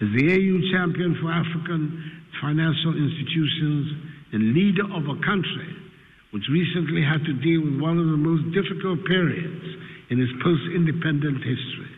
As 0.00 0.08
the 0.14 0.26
AU 0.26 0.56
champion 0.72 1.18
for 1.20 1.30
African 1.30 2.22
financial 2.40 2.94
institutions 2.96 4.14
and 4.32 4.54
leader 4.54 4.84
of 4.84 5.04
a 5.06 5.18
country 5.24 5.70
which 6.32 6.42
recently 6.50 7.02
had 7.02 7.22
to 7.24 7.32
deal 7.34 7.62
with 7.62 7.80
one 7.80 7.98
of 7.98 8.06
the 8.06 8.18
most 8.18 8.42
difficult 8.50 9.04
periods 9.06 9.64
in 10.10 10.20
its 10.20 10.32
post 10.42 10.62
independent 10.74 11.38
history 11.38 11.93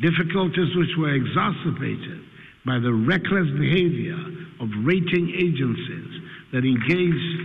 difficulties 0.00 0.70
which 0.76 0.92
were 0.98 1.14
exacerbated 1.14 2.20
by 2.64 2.78
the 2.78 2.92
reckless 2.92 3.48
behavior 3.56 4.18
of 4.60 4.68
rating 4.84 5.32
agencies 5.32 6.12
that 6.52 6.64
engaged, 6.64 7.36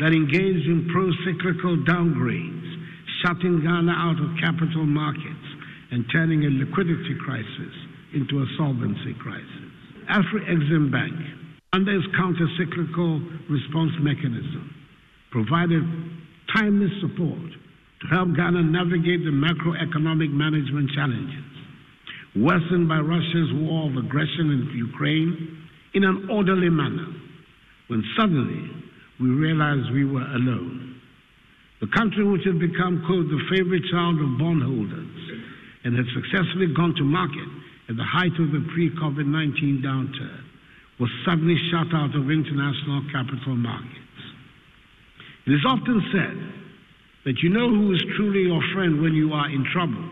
that 0.00 0.12
engaged 0.12 0.66
in 0.68 0.88
pro-cyclical 0.92 1.82
downgrades, 1.88 2.68
shutting 3.24 3.60
Ghana 3.60 3.92
out 3.92 4.20
of 4.20 4.36
capital 4.40 4.86
markets 4.86 5.48
and 5.90 6.04
turning 6.12 6.44
a 6.44 6.50
liquidity 6.50 7.16
crisis 7.24 7.74
into 8.14 8.40
a 8.42 8.46
solvency 8.56 9.14
crisis. 9.18 9.66
Afreximbank, 10.10 11.18
under 11.72 11.96
its 11.96 12.06
counter-cyclical 12.16 13.20
response 13.48 13.92
mechanism, 14.00 14.74
provided 15.30 15.82
timely 16.54 16.90
support 17.00 17.50
to 18.00 18.06
help 18.08 18.34
Ghana 18.34 18.62
navigate 18.62 19.24
the 19.24 19.30
macroeconomic 19.30 20.32
management 20.32 20.90
challenges 20.92 21.44
worsened 22.36 22.88
by 22.88 22.98
Russia's 22.98 23.50
war 23.54 23.90
of 23.90 23.96
aggression 23.96 24.50
in 24.54 24.70
Ukraine 24.76 25.66
in 25.94 26.04
an 26.04 26.28
orderly 26.30 26.70
manner 26.70 27.08
when 27.88 28.04
suddenly 28.16 28.70
we 29.18 29.28
realized 29.28 29.92
we 29.92 30.04
were 30.04 30.22
alone. 30.22 31.00
The 31.80 31.88
country 31.96 32.24
which 32.24 32.44
had 32.44 32.60
become, 32.60 33.02
quote, 33.04 33.26
the 33.28 33.42
favorite 33.50 33.82
child 33.90 34.20
of 34.20 34.38
bondholders 34.38 35.16
and 35.84 35.96
had 35.96 36.06
successfully 36.14 36.72
gone 36.76 36.94
to 36.96 37.04
market 37.04 37.48
at 37.88 37.96
the 37.96 38.04
height 38.04 38.32
of 38.38 38.52
the 38.52 38.62
pre 38.72 38.90
COVID 38.94 39.26
19 39.26 39.82
downturn 39.84 40.44
was 41.00 41.10
suddenly 41.24 41.56
shut 41.72 41.88
out 41.96 42.14
of 42.14 42.30
international 42.30 43.02
capital 43.10 43.56
markets. 43.56 43.96
It 45.46 45.52
is 45.56 45.64
often 45.66 45.98
said 46.12 46.36
that 47.24 47.38
you 47.42 47.50
know 47.50 47.68
who 47.68 47.94
is 47.94 48.02
truly 48.16 48.42
your 48.42 48.62
friend 48.74 49.00
when 49.00 49.14
you 49.14 49.32
are 49.32 49.50
in 49.50 49.64
trouble. 49.72 50.08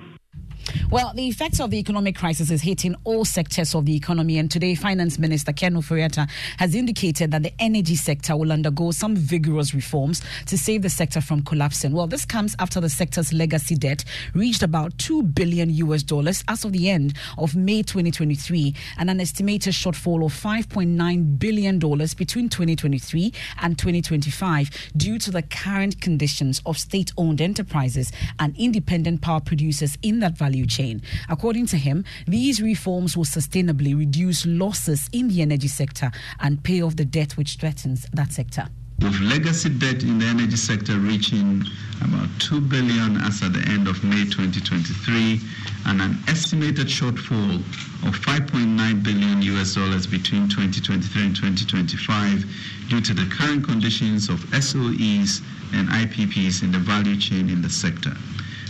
Well, 0.91 1.13
the 1.15 1.29
effects 1.29 1.61
of 1.61 1.71
the 1.71 1.79
economic 1.79 2.17
crisis 2.17 2.51
is 2.51 2.63
hitting 2.63 2.97
all 3.05 3.27
sectors 3.27 3.75
of 3.75 3.85
the 3.85 3.95
economy. 3.95 4.39
And 4.39 4.51
today, 4.51 4.75
Finance 4.75 5.19
Minister 5.19 5.53
Ken 5.53 5.75
Ofori-Atta 5.75 6.27
has 6.57 6.75
indicated 6.75 7.31
that 7.31 7.43
the 7.43 7.53
energy 7.59 7.95
sector 7.95 8.35
will 8.35 8.51
undergo 8.51 8.91
some 8.93 9.15
vigorous 9.15 9.75
reforms 9.75 10.23
to 10.47 10.57
save 10.57 10.81
the 10.81 10.89
sector 10.89 11.21
from 11.21 11.43
collapsing. 11.43 11.93
Well, 11.93 12.07
this 12.07 12.25
comes 12.25 12.57
after 12.59 12.81
the 12.81 12.89
sector's 12.89 13.35
legacy 13.35 13.75
debt 13.75 14.03
reached 14.33 14.63
about 14.63 14.97
2 14.97 15.25
billion 15.25 15.69
US 15.69 16.03
dollars 16.03 16.43
as 16.49 16.65
of 16.65 16.73
the 16.73 16.89
end 16.89 17.13
of 17.37 17.55
May 17.55 17.83
2023 17.83 18.75
and 18.97 19.11
an 19.11 19.21
estimated 19.21 19.75
shortfall 19.75 20.25
of 20.25 20.33
5.9 20.33 21.39
billion 21.39 21.79
dollars 21.79 22.15
between 22.15 22.49
2023 22.49 23.31
and 23.61 23.79
2025 23.79 24.71
due 24.97 25.19
to 25.19 25.31
the 25.31 25.43
current 25.43 26.01
conditions 26.01 26.63
of 26.65 26.79
state-owned 26.79 27.43
enterprises 27.43 28.11
and 28.39 28.57
independent 28.57 29.21
power 29.21 29.41
producers 29.41 29.99
in 30.01 30.21
that 30.21 30.33
value 30.33 30.65
chain 30.65 30.78
chain. 30.79 31.03
According 31.29 31.67
to 31.67 31.77
him, 31.77 32.05
these 32.27 32.63
reforms 32.63 33.17
will 33.17 33.25
sustainably 33.25 33.99
reduce 33.99 34.47
losses 34.47 35.09
in 35.13 35.29
the 35.29 35.43
energy 35.43 35.69
sector 35.69 36.11
and 36.41 36.63
pay 36.63 36.83
off 36.83 36.95
the 36.97 37.05
debt 37.05 37.37
which 37.37 37.57
threatens 37.57 38.07
that 38.13 38.33
sector 38.33 38.69
with 39.01 39.21
legacy 39.21 39.69
debt 39.69 40.03
in 40.03 40.19
the 40.19 40.27
energy 40.27 40.57
sector 40.57 40.99
reaching 40.99 41.63
about 42.03 42.29
2 42.41 42.61
billion 42.63 43.17
as 43.19 43.41
at 43.45 43.53
the 43.53 43.63
end 43.71 43.87
of 43.87 44.03
May 44.03 44.25
2023 44.25 45.41
and 45.87 46.03
an 46.03 46.19
estimated 46.27 46.89
shortfall 46.89 47.61
of 48.09 48.19
5.9 48.19 49.03
billion 49.05 49.41
US 49.55 49.77
dollars 49.77 50.05
between 50.05 50.49
2023 50.49 51.27
and 51.27 51.37
2025 51.37 52.45
due 52.89 53.01
to 53.01 53.15
the 53.15 53.27
current 53.31 53.63
conditions 53.65 54.29
of 54.29 54.41
SOEs 54.51 55.43
and 55.75 55.89
IPPs 56.03 56.65
in 56.65 56.73
the 56.73 56.79
value 56.81 57.17
chain 57.17 57.49
in 57.51 57.63
the 57.63 57.71
sector. 57.71 58.15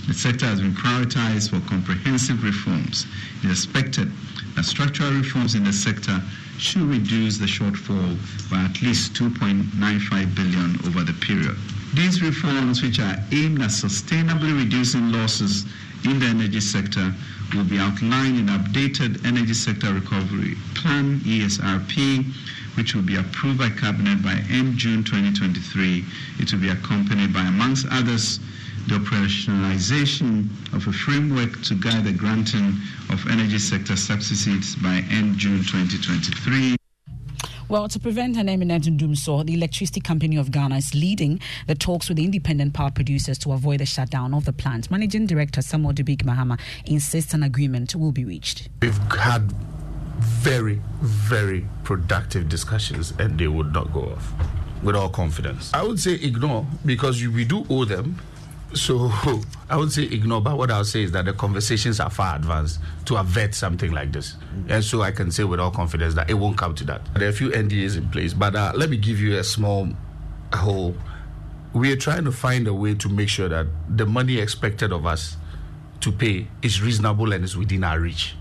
The 0.08 0.14
sector 0.14 0.46
has 0.46 0.62
been 0.62 0.72
prioritized 0.72 1.50
for 1.50 1.60
comprehensive 1.68 2.42
reforms. 2.42 3.06
It 3.44 3.50
is 3.50 3.64
expected 3.66 4.10
that 4.56 4.64
structural 4.64 5.12
reforms 5.12 5.54
in 5.54 5.64
the 5.64 5.72
sector 5.72 6.22
should 6.56 6.80
reduce 6.80 7.36
the 7.36 7.44
shortfall 7.44 8.16
by 8.50 8.56
at 8.64 8.80
least 8.80 9.12
2.95 9.12 10.34
billion 10.34 10.80
over 10.86 11.04
the 11.04 11.12
period. 11.20 11.54
These 11.92 12.22
reforms, 12.22 12.80
which 12.80 12.98
are 12.98 13.22
aimed 13.32 13.60
at 13.60 13.68
sustainably 13.68 14.56
reducing 14.56 15.12
losses 15.12 15.66
in 16.04 16.18
the 16.20 16.26
energy 16.26 16.60
sector, 16.60 17.12
will 17.54 17.64
be 17.64 17.78
outlined 17.78 18.38
in 18.38 18.46
updated 18.46 19.22
Energy 19.26 19.52
Sector 19.52 19.92
Recovery 19.92 20.56
Plan 20.74 21.20
ESRP, 21.20 22.24
which 22.78 22.94
will 22.94 23.02
be 23.02 23.16
approved 23.16 23.58
by 23.58 23.68
Cabinet 23.68 24.22
by 24.22 24.42
end 24.48 24.78
June 24.78 25.04
2023. 25.04 26.02
It 26.38 26.50
will 26.50 26.60
be 26.60 26.70
accompanied 26.70 27.34
by, 27.34 27.42
amongst 27.42 27.86
others, 27.90 28.40
the 28.88 28.94
operationalization 28.94 30.48
of 30.72 30.86
a 30.86 30.92
framework 30.92 31.60
to 31.62 31.74
guide 31.74 32.04
the 32.04 32.12
granting 32.12 32.74
of 33.10 33.24
energy 33.30 33.58
sector 33.58 33.96
subsidies 33.96 34.76
by 34.76 35.04
end 35.10 35.36
June 35.36 35.58
2023. 35.58 36.76
Well, 37.68 37.86
to 37.88 38.00
prevent 38.00 38.38
an 38.38 38.48
imminent 38.48 38.96
doomsday, 38.96 39.42
the 39.42 39.52
Electricity 39.52 40.00
Company 40.00 40.38
of 40.38 40.50
Ghana 40.50 40.76
is 40.76 40.94
leading 40.94 41.38
the 41.66 41.74
talks 41.74 42.08
with 42.08 42.16
the 42.16 42.24
independent 42.24 42.72
power 42.72 42.90
producers 42.90 43.36
to 43.40 43.52
avoid 43.52 43.80
the 43.80 43.86
shutdown 43.86 44.32
of 44.32 44.46
the 44.46 44.54
plant. 44.54 44.90
Managing 44.90 45.26
Director 45.26 45.60
Samuel 45.60 45.92
Dubik 45.92 46.22
Mahama 46.22 46.58
insists 46.86 47.34
an 47.34 47.42
agreement 47.42 47.94
will 47.94 48.12
be 48.12 48.24
reached. 48.24 48.70
We've 48.80 48.96
had 49.12 49.52
very, 50.18 50.80
very 51.02 51.66
productive 51.84 52.48
discussions 52.48 53.12
and 53.18 53.38
they 53.38 53.48
would 53.48 53.74
not 53.74 53.92
go 53.92 54.12
off 54.12 54.32
with 54.82 54.96
all 54.96 55.10
confidence. 55.10 55.70
I 55.74 55.82
would 55.82 56.00
say 56.00 56.14
ignore 56.14 56.66
because 56.86 57.22
we 57.22 57.44
do 57.44 57.66
owe 57.68 57.84
them. 57.84 58.18
So 58.74 59.10
I 59.70 59.76
would 59.76 59.92
say 59.92 60.04
ignore, 60.04 60.40
but 60.40 60.58
what 60.58 60.70
I'll 60.70 60.84
say 60.84 61.02
is 61.02 61.12
that 61.12 61.24
the 61.24 61.32
conversations 61.32 62.00
are 62.00 62.10
far 62.10 62.36
advanced 62.36 62.80
to 63.06 63.16
avert 63.16 63.54
something 63.54 63.92
like 63.92 64.12
this. 64.12 64.32
Mm-hmm. 64.32 64.70
And 64.70 64.84
so 64.84 65.02
I 65.02 65.10
can 65.10 65.30
say 65.30 65.44
with 65.44 65.60
all 65.60 65.70
confidence 65.70 66.14
that 66.14 66.28
it 66.28 66.34
won't 66.34 66.58
come 66.58 66.74
to 66.76 66.84
that. 66.84 67.02
There 67.14 67.26
are 67.26 67.30
a 67.30 67.34
few 67.34 67.50
NDAs 67.50 67.96
in 67.96 68.08
place, 68.10 68.34
but 68.34 68.54
uh, 68.54 68.72
let 68.74 68.90
me 68.90 68.96
give 68.96 69.20
you 69.20 69.38
a 69.38 69.44
small 69.44 69.88
whole. 70.52 70.94
We 71.72 71.92
are 71.92 71.96
trying 71.96 72.24
to 72.24 72.32
find 72.32 72.66
a 72.68 72.74
way 72.74 72.94
to 72.94 73.08
make 73.08 73.28
sure 73.28 73.48
that 73.48 73.66
the 73.88 74.06
money 74.06 74.38
expected 74.38 74.92
of 74.92 75.06
us 75.06 75.36
to 76.00 76.12
pay 76.12 76.48
is 76.62 76.82
reasonable 76.82 77.32
and 77.32 77.44
is 77.44 77.56
within 77.56 77.84
our 77.84 78.00
reach. 78.00 78.34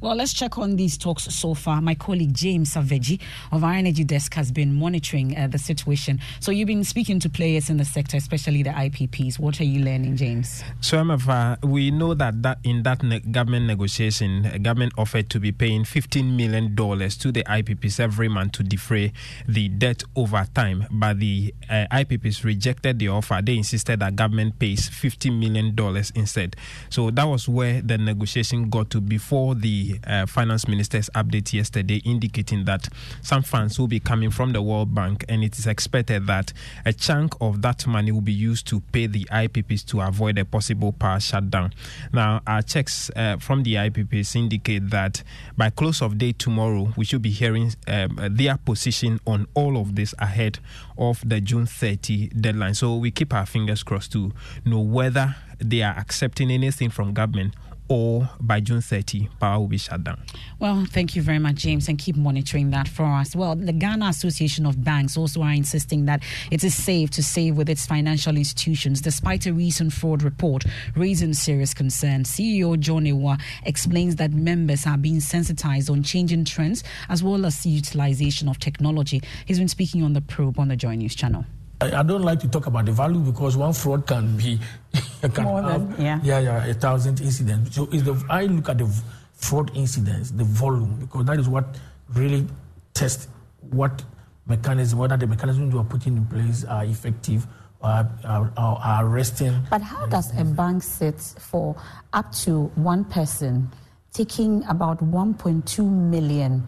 Well, 0.00 0.14
let's 0.14 0.32
check 0.32 0.58
on 0.58 0.76
these 0.76 0.96
talks 0.96 1.24
so 1.24 1.54
far. 1.54 1.80
My 1.80 1.94
colleague 1.94 2.34
James 2.34 2.74
Avedzi 2.74 3.20
of 3.52 3.64
our 3.64 3.72
energy 3.72 4.04
desk 4.04 4.34
has 4.34 4.52
been 4.52 4.74
monitoring 4.74 5.36
uh, 5.36 5.46
the 5.48 5.58
situation. 5.58 6.20
So 6.40 6.50
you've 6.50 6.66
been 6.66 6.84
speaking 6.84 7.20
to 7.20 7.28
players 7.28 7.70
in 7.70 7.76
the 7.76 7.84
sector, 7.84 8.16
especially 8.16 8.62
the 8.62 8.70
IPPs. 8.70 9.38
What 9.38 9.60
are 9.60 9.64
you 9.64 9.84
learning, 9.84 10.16
James? 10.16 10.62
So, 10.80 10.98
Emefa, 10.98 11.64
we 11.64 11.90
know 11.90 12.14
that, 12.14 12.42
that 12.42 12.58
in 12.64 12.82
that 12.84 13.02
ne- 13.02 13.20
government 13.20 13.66
negotiation, 13.66 14.46
uh, 14.46 14.58
government 14.58 14.92
offered 14.96 15.30
to 15.30 15.40
be 15.40 15.52
paying 15.52 15.84
$15 15.84 16.36
million 16.36 16.74
to 16.76 17.32
the 17.32 17.44
IPPs 17.44 18.00
every 18.00 18.28
month 18.28 18.52
to 18.52 18.62
defray 18.62 19.12
the 19.46 19.68
debt 19.68 20.02
over 20.16 20.46
time. 20.54 20.86
But 20.90 21.18
the 21.20 21.54
uh, 21.68 21.86
IPPs 21.92 22.44
rejected 22.44 22.98
the 22.98 23.08
offer. 23.08 23.40
They 23.42 23.56
insisted 23.56 24.00
that 24.00 24.16
government 24.16 24.58
pays 24.58 24.88
$15 24.88 25.38
million 25.38 25.74
instead. 26.14 26.56
So 26.90 27.10
that 27.10 27.24
was 27.24 27.48
where 27.48 27.80
the 27.80 27.98
negotiation 27.98 28.70
got 28.70 28.90
to 28.90 29.00
before 29.00 29.54
the 29.54 29.77
uh, 30.06 30.26
finance 30.26 30.66
minister's 30.68 31.10
update 31.14 31.52
yesterday, 31.52 32.00
indicating 32.04 32.64
that 32.64 32.88
some 33.22 33.42
funds 33.42 33.78
will 33.78 33.88
be 33.88 34.00
coming 34.00 34.30
from 34.30 34.52
the 34.52 34.62
World 34.62 34.94
Bank, 34.94 35.24
and 35.28 35.42
it 35.42 35.58
is 35.58 35.66
expected 35.66 36.26
that 36.26 36.52
a 36.84 36.92
chunk 36.92 37.34
of 37.40 37.62
that 37.62 37.86
money 37.86 38.12
will 38.12 38.20
be 38.20 38.32
used 38.32 38.66
to 38.68 38.80
pay 38.92 39.06
the 39.06 39.24
IPPs 39.26 39.84
to 39.86 40.00
avoid 40.00 40.38
a 40.38 40.44
possible 40.44 40.92
power 40.92 41.20
shutdown. 41.20 41.72
Now, 42.12 42.42
our 42.46 42.62
checks 42.62 43.10
uh, 43.16 43.36
from 43.38 43.62
the 43.62 43.74
IPPs 43.74 44.34
indicate 44.36 44.90
that 44.90 45.22
by 45.56 45.70
close 45.70 46.02
of 46.02 46.18
day 46.18 46.32
tomorrow, 46.32 46.92
we 46.96 47.04
should 47.04 47.22
be 47.22 47.30
hearing 47.30 47.74
um, 47.86 48.18
their 48.30 48.56
position 48.56 49.20
on 49.26 49.46
all 49.54 49.76
of 49.76 49.94
this 49.94 50.14
ahead 50.18 50.58
of 50.96 51.26
the 51.28 51.40
June 51.40 51.66
30 51.66 52.28
deadline. 52.28 52.74
So 52.74 52.96
we 52.96 53.10
keep 53.10 53.32
our 53.32 53.46
fingers 53.46 53.82
crossed 53.82 54.12
to 54.12 54.32
know 54.64 54.80
whether 54.80 55.36
they 55.58 55.82
are 55.82 55.96
accepting 55.96 56.50
anything 56.50 56.90
from 56.90 57.12
government 57.12 57.54
or 57.88 58.28
by 58.40 58.60
June 58.60 58.80
30, 58.80 59.28
power 59.40 59.60
will 59.60 59.68
be 59.68 59.78
shut 59.78 60.04
down. 60.04 60.20
Well, 60.58 60.86
thank 60.90 61.16
you 61.16 61.22
very 61.22 61.38
much, 61.38 61.56
James, 61.56 61.88
and 61.88 61.98
keep 61.98 62.16
monitoring 62.16 62.70
that 62.70 62.86
for 62.86 63.04
us. 63.04 63.34
Well, 63.34 63.56
the 63.56 63.72
Ghana 63.72 64.06
Association 64.08 64.66
of 64.66 64.84
Banks 64.84 65.16
also 65.16 65.42
are 65.42 65.52
insisting 65.52 66.04
that 66.04 66.22
it 66.50 66.62
is 66.62 66.74
safe 66.74 67.10
to 67.10 67.22
save 67.22 67.56
with 67.56 67.68
its 67.68 67.86
financial 67.86 68.36
institutions, 68.36 69.00
despite 69.00 69.46
a 69.46 69.52
recent 69.52 69.92
fraud 69.92 70.22
report 70.22 70.64
raising 70.94 71.32
serious 71.32 71.72
concerns. 71.72 72.30
CEO 72.30 72.78
John 72.78 73.04
Awuah 73.04 73.40
explains 73.64 74.16
that 74.16 74.32
members 74.32 74.86
are 74.86 74.98
being 74.98 75.20
sensitized 75.20 75.90
on 75.90 76.02
changing 76.02 76.44
trends 76.44 76.84
as 77.08 77.22
well 77.22 77.46
as 77.46 77.62
the 77.62 77.70
utilization 77.70 78.48
of 78.48 78.58
technology. 78.58 79.22
He's 79.46 79.58
been 79.58 79.68
speaking 79.68 80.02
on 80.02 80.12
the 80.12 80.20
probe 80.20 80.58
on 80.58 80.68
the 80.68 80.76
Joy 80.76 80.94
News 80.96 81.14
channel. 81.14 81.44
I, 81.80 82.02
don't 82.02 82.22
like 82.22 82.40
to 82.40 82.48
talk 82.48 82.66
about 82.66 82.86
the 82.86 82.92
value 82.92 83.20
because 83.20 83.56
one 83.56 83.72
fraud 83.72 84.06
can 84.06 84.36
be 84.36 84.58
can 85.32 85.44
More 85.44 85.62
have, 85.62 85.96
than, 85.96 86.04
yeah. 86.04 86.20
yeah, 86.22 86.38
yeah, 86.40 86.66
a 86.66 86.74
thousand 86.74 87.20
incidents. 87.20 87.76
So 87.76 87.88
is 87.92 88.04
the 88.04 88.20
I 88.28 88.46
look 88.46 88.68
at 88.68 88.78
the 88.78 89.02
fraud 89.34 89.70
incidents, 89.76 90.30
the 90.32 90.44
volume, 90.44 90.96
because 91.00 91.24
that 91.26 91.38
is 91.38 91.48
what 91.48 91.76
really 92.14 92.46
tests 92.94 93.28
what 93.70 94.02
mechanism, 94.46 94.98
whether 94.98 95.16
the 95.16 95.26
mechanisms 95.26 95.72
you 95.72 95.78
are 95.78 95.84
putting 95.84 96.16
in 96.16 96.26
place 96.26 96.64
are 96.64 96.84
effective 96.84 97.46
or 97.80 97.90
are, 97.90 98.10
are, 98.24 98.52
are 98.56 99.06
arresting. 99.06 99.62
But 99.70 99.82
how 99.82 100.06
does 100.06 100.36
a 100.38 100.44
bank 100.44 100.82
sit 100.82 101.20
for 101.20 101.76
up 102.12 102.32
to 102.42 102.64
one 102.74 103.04
person 103.04 103.70
taking 104.12 104.64
about 104.64 104.98
1.2 104.98 105.88
million 105.88 106.66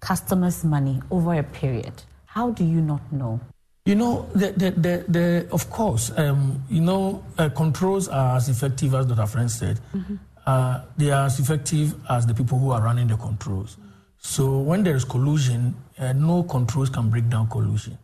customers' 0.00 0.64
money 0.64 1.02
over 1.10 1.34
a 1.34 1.42
period? 1.42 2.02
How 2.26 2.50
do 2.50 2.64
you 2.64 2.80
not 2.80 3.00
know? 3.12 3.40
You 3.84 3.96
know, 3.96 4.28
the, 4.32 4.52
the, 4.52 4.70
the, 4.70 5.04
the 5.08 5.48
of 5.50 5.68
course, 5.68 6.12
um, 6.16 6.62
you 6.70 6.80
know, 6.80 7.24
uh, 7.36 7.48
controls 7.48 8.06
are 8.06 8.36
as 8.36 8.48
effective 8.48 8.94
as 8.94 9.06
Dr. 9.06 9.26
Friend 9.26 9.50
said. 9.50 9.80
Mm-hmm. 9.92 10.16
Uh, 10.46 10.82
they 10.96 11.10
are 11.10 11.26
as 11.26 11.40
effective 11.40 11.94
as 12.08 12.26
the 12.26 12.34
people 12.34 12.58
who 12.58 12.70
are 12.70 12.80
running 12.80 13.08
the 13.08 13.16
controls. 13.16 13.76
So 14.18 14.60
when 14.60 14.84
there 14.84 14.94
is 14.94 15.04
collusion, 15.04 15.74
uh, 15.98 16.12
no 16.12 16.44
controls 16.44 16.90
can 16.90 17.10
break 17.10 17.28
down 17.28 17.48
collusion. 17.48 17.98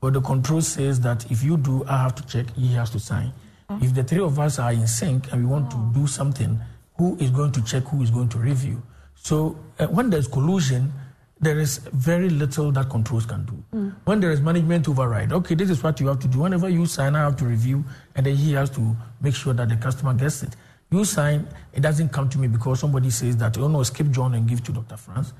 But 0.00 0.12
the 0.12 0.20
control 0.20 0.60
says 0.60 1.00
that 1.00 1.28
if 1.28 1.42
you 1.42 1.56
do, 1.56 1.84
I 1.88 2.02
have 2.02 2.14
to 2.16 2.26
check, 2.26 2.54
he 2.54 2.74
has 2.74 2.90
to 2.90 3.00
sign. 3.00 3.32
Mm-hmm. 3.68 3.84
If 3.84 3.94
the 3.94 4.04
three 4.04 4.20
of 4.20 4.38
us 4.38 4.60
are 4.60 4.72
in 4.72 4.86
sync 4.86 5.32
and 5.32 5.44
we 5.44 5.50
want 5.50 5.72
to 5.72 5.90
do 5.92 6.06
something, 6.06 6.60
who 6.98 7.16
is 7.18 7.30
going 7.30 7.50
to 7.52 7.64
check, 7.64 7.82
who 7.84 8.00
is 8.02 8.12
going 8.12 8.28
to 8.28 8.38
review? 8.38 8.80
So 9.16 9.58
uh, 9.80 9.88
when 9.88 10.10
there's 10.10 10.28
collusion, 10.28 10.92
there 11.38 11.58
is 11.58 11.78
very 11.92 12.30
little 12.30 12.72
that 12.72 12.88
controls 12.88 13.26
can 13.26 13.44
do. 13.44 13.64
Mm. 13.74 13.94
When 14.04 14.20
there 14.20 14.30
is 14.30 14.40
management 14.40 14.88
override, 14.88 15.32
okay, 15.32 15.54
this 15.54 15.68
is 15.68 15.82
what 15.82 16.00
you 16.00 16.06
have 16.06 16.18
to 16.20 16.28
do. 16.28 16.40
Whenever 16.40 16.68
you 16.68 16.86
sign, 16.86 17.14
I 17.14 17.20
have 17.20 17.36
to 17.36 17.44
review, 17.44 17.84
and 18.14 18.24
then 18.24 18.36
he 18.36 18.52
has 18.54 18.70
to 18.70 18.96
make 19.20 19.34
sure 19.34 19.52
that 19.52 19.68
the 19.68 19.76
customer 19.76 20.14
gets 20.14 20.42
it. 20.42 20.56
You 20.90 21.04
sign, 21.04 21.46
it 21.74 21.80
doesn't 21.80 22.10
come 22.10 22.28
to 22.30 22.38
me 22.38 22.48
because 22.48 22.80
somebody 22.80 23.10
says 23.10 23.36
that, 23.38 23.58
oh 23.58 23.68
no, 23.68 23.82
skip 23.82 24.10
John 24.10 24.34
and 24.34 24.48
give 24.48 24.62
to 24.64 24.72
Dr. 24.72 24.96
France. 24.96 25.34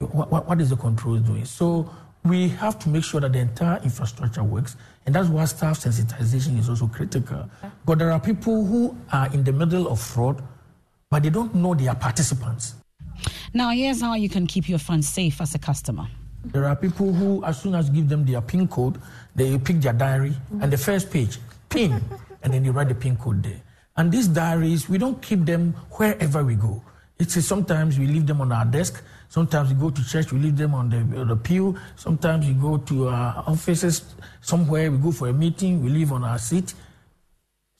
What, 0.00 0.30
what, 0.30 0.48
what 0.48 0.60
is 0.60 0.70
the 0.70 0.76
control 0.76 1.16
doing? 1.18 1.46
So 1.46 1.90
we 2.24 2.48
have 2.48 2.78
to 2.80 2.88
make 2.90 3.04
sure 3.04 3.20
that 3.20 3.32
the 3.32 3.38
entire 3.38 3.80
infrastructure 3.82 4.44
works, 4.44 4.76
and 5.06 5.14
that's 5.14 5.28
why 5.28 5.44
staff 5.46 5.78
sensitization 5.78 6.58
is 6.58 6.68
also 6.68 6.88
critical. 6.88 7.48
But 7.86 7.98
there 7.98 8.12
are 8.12 8.20
people 8.20 8.66
who 8.66 8.96
are 9.12 9.32
in 9.32 9.44
the 9.44 9.52
middle 9.52 9.88
of 9.88 10.00
fraud, 10.00 10.42
but 11.10 11.22
they 11.22 11.30
don't 11.30 11.54
know 11.54 11.74
they 11.74 11.88
are 11.88 11.94
participants. 11.94 12.74
Now, 13.52 13.70
here's 13.70 14.00
how 14.00 14.14
you 14.14 14.28
can 14.28 14.46
keep 14.46 14.68
your 14.68 14.78
funds 14.78 15.08
safe 15.08 15.40
as 15.40 15.54
a 15.54 15.58
customer. 15.58 16.06
There 16.44 16.64
are 16.64 16.76
people 16.76 17.12
who, 17.12 17.44
as 17.44 17.60
soon 17.60 17.74
as 17.74 17.88
you 17.88 17.94
give 17.94 18.08
them 18.08 18.24
their 18.24 18.40
PIN 18.40 18.68
code, 18.68 19.00
they 19.34 19.58
pick 19.58 19.80
their 19.80 19.92
diary 19.92 20.34
and 20.60 20.72
the 20.72 20.78
first 20.78 21.10
page, 21.10 21.38
PIN, 21.68 21.92
and 22.42 22.52
then 22.52 22.62
they 22.62 22.70
write 22.70 22.88
the 22.88 22.94
PIN 22.94 23.16
code 23.16 23.42
there. 23.42 23.60
And 23.96 24.12
these 24.12 24.28
diaries, 24.28 24.88
we 24.88 24.98
don't 24.98 25.20
keep 25.20 25.44
them 25.44 25.72
wherever 25.92 26.44
we 26.44 26.54
go. 26.54 26.82
It's 27.18 27.42
sometimes 27.46 27.98
we 27.98 28.06
leave 28.06 28.26
them 28.26 28.42
on 28.42 28.52
our 28.52 28.64
desk. 28.64 29.02
Sometimes 29.28 29.72
we 29.72 29.80
go 29.80 29.90
to 29.90 30.04
church, 30.06 30.32
we 30.32 30.38
leave 30.38 30.56
them 30.56 30.74
on 30.74 30.90
the, 30.90 31.24
the 31.24 31.36
pew. 31.36 31.76
Sometimes 31.96 32.46
we 32.46 32.52
go 32.52 32.76
to 32.76 33.08
our 33.08 33.42
offices 33.46 34.14
somewhere, 34.40 34.90
we 34.90 34.98
go 34.98 35.10
for 35.10 35.28
a 35.28 35.32
meeting, 35.32 35.82
we 35.82 35.88
leave 35.88 36.12
on 36.12 36.24
our 36.24 36.38
seat. 36.38 36.74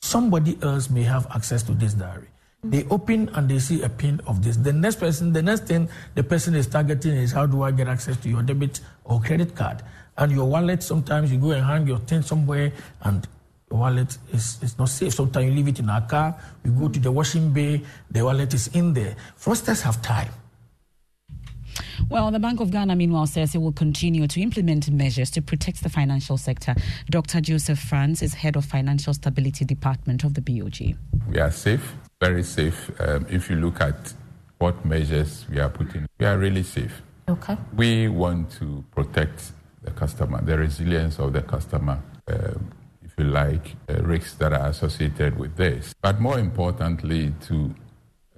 Somebody 0.01 0.59
else 0.63 0.91
may 0.91 1.03
have 1.03 1.27
access 1.35 1.63
to 1.65 1.73
this 1.73 1.95
diary. 1.95 2.29
They 2.71 2.85
open 2.91 3.29
and 3.35 3.49
they 3.49 3.59
see 3.59 3.83
a 3.83 3.89
pin 3.89 4.21
of 4.27 4.43
this. 4.43 4.57
The 4.57 4.73
next 4.73 4.97
person, 4.97 5.33
the 5.33 5.43
next 5.43 5.67
thing 5.67 5.89
the 6.15 6.23
person 6.23 6.55
is 6.55 6.67
targeting 6.67 7.17
is 7.17 7.33
how 7.33 7.47
do 7.47 7.63
I 7.63 7.71
get 7.71 7.89
access 7.89 8.17
to 8.19 8.29
your 8.29 8.43
debit 8.43 8.81
or 9.05 9.21
credit 9.21 9.55
card? 9.55 9.83
And 10.17 10.33
your 10.33 10.47
wallet, 10.47 10.83
sometimes 10.83 11.31
you 11.31 11.39
go 11.39 11.51
and 11.51 11.65
hang 11.65 11.87
your 11.87 11.99
thing 11.99 12.23
somewhere 12.23 12.73
and 13.03 13.27
your 13.71 13.81
wallet 13.81 14.17
is, 14.33 14.59
is 14.63 14.79
not 14.79 14.89
safe. 14.89 15.15
Sometimes 15.15 15.47
you 15.47 15.53
leave 15.53 15.69
it 15.69 15.79
in 15.79 15.89
a 15.89 16.01
car, 16.01 16.37
you 16.65 16.73
go 16.73 16.89
to 16.89 16.99
the 16.99 17.11
washing 17.11 17.53
bay, 17.53 17.83
the 18.11 18.25
wallet 18.25 18.55
is 18.55 18.69
in 18.69 18.95
there. 18.95 19.17
Fraudsters 19.39 19.83
have 19.83 20.01
time. 20.03 20.31
Well, 22.09 22.31
the 22.31 22.39
Bank 22.39 22.61
of 22.61 22.71
Ghana, 22.71 22.95
meanwhile, 22.95 23.27
says 23.27 23.55
it 23.55 23.59
will 23.59 23.73
continue 23.73 24.27
to 24.29 24.41
implement 24.41 24.89
measures 24.91 25.31
to 25.33 25.43
protect 25.43 25.83
the 25.83 25.89
financial 25.89 26.37
sector. 26.37 26.75
Dr. 27.11 27.41
Joseph 27.41 27.79
France 27.79 28.23
is 28.23 28.35
head 28.35 28.57
of 28.57 28.65
Financial 28.65 29.13
Stability 29.13 29.65
Department 29.65 30.23
of 30.23 30.35
the 30.35 30.41
BOG. 30.41 30.97
We 31.29 31.39
are 31.41 31.51
safe 31.51 31.95
very 32.21 32.43
safe. 32.43 32.91
Um, 32.99 33.27
if 33.29 33.51
you 33.51 33.57
look 33.57 33.81
at 33.81 34.15
what 34.59 34.85
measures 34.85 35.45
we 35.51 35.59
are 35.59 35.69
putting, 35.69 36.07
we 36.19 36.27
are 36.27 36.39
really 36.39 36.63
safe. 36.63 37.03
Okay. 37.29 37.57
We 37.75 38.09
want 38.09 38.51
to 38.53 38.85
protect 38.95 39.53
the 39.83 39.91
customer, 39.91 40.41
the 40.43 40.57
resilience 40.57 41.19
of 41.19 41.33
the 41.33 41.43
customer, 41.43 42.01
um, 42.29 42.73
if 43.05 43.13
you 43.19 43.25
like, 43.25 43.77
uh, 43.89 44.03
risks 44.03 44.35
that 44.35 44.53
are 44.53 44.69
associated 44.69 45.39
with 45.39 45.57
this. 45.57 45.95
But 46.01 46.21
more 46.21 46.39
importantly, 46.39 47.35
to 47.49 47.75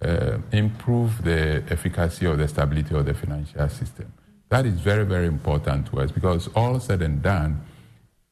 uh, 0.03 0.39
improve 0.53 1.23
the 1.23 1.63
efficacy 1.71 2.27
of 2.27 2.39
the 2.39 2.49
stability 2.49 2.95
of 2.95 3.05
the 3.05 3.15
financial 3.15 3.69
system. 3.69 4.13
That 4.49 4.67
is 4.67 4.81
very, 4.81 5.05
very 5.05 5.27
important 5.27 5.87
to 5.89 6.01
us 6.01 6.11
because 6.11 6.49
all 6.55 6.81
said 6.81 7.03
and 7.03 7.23
done, 7.23 7.61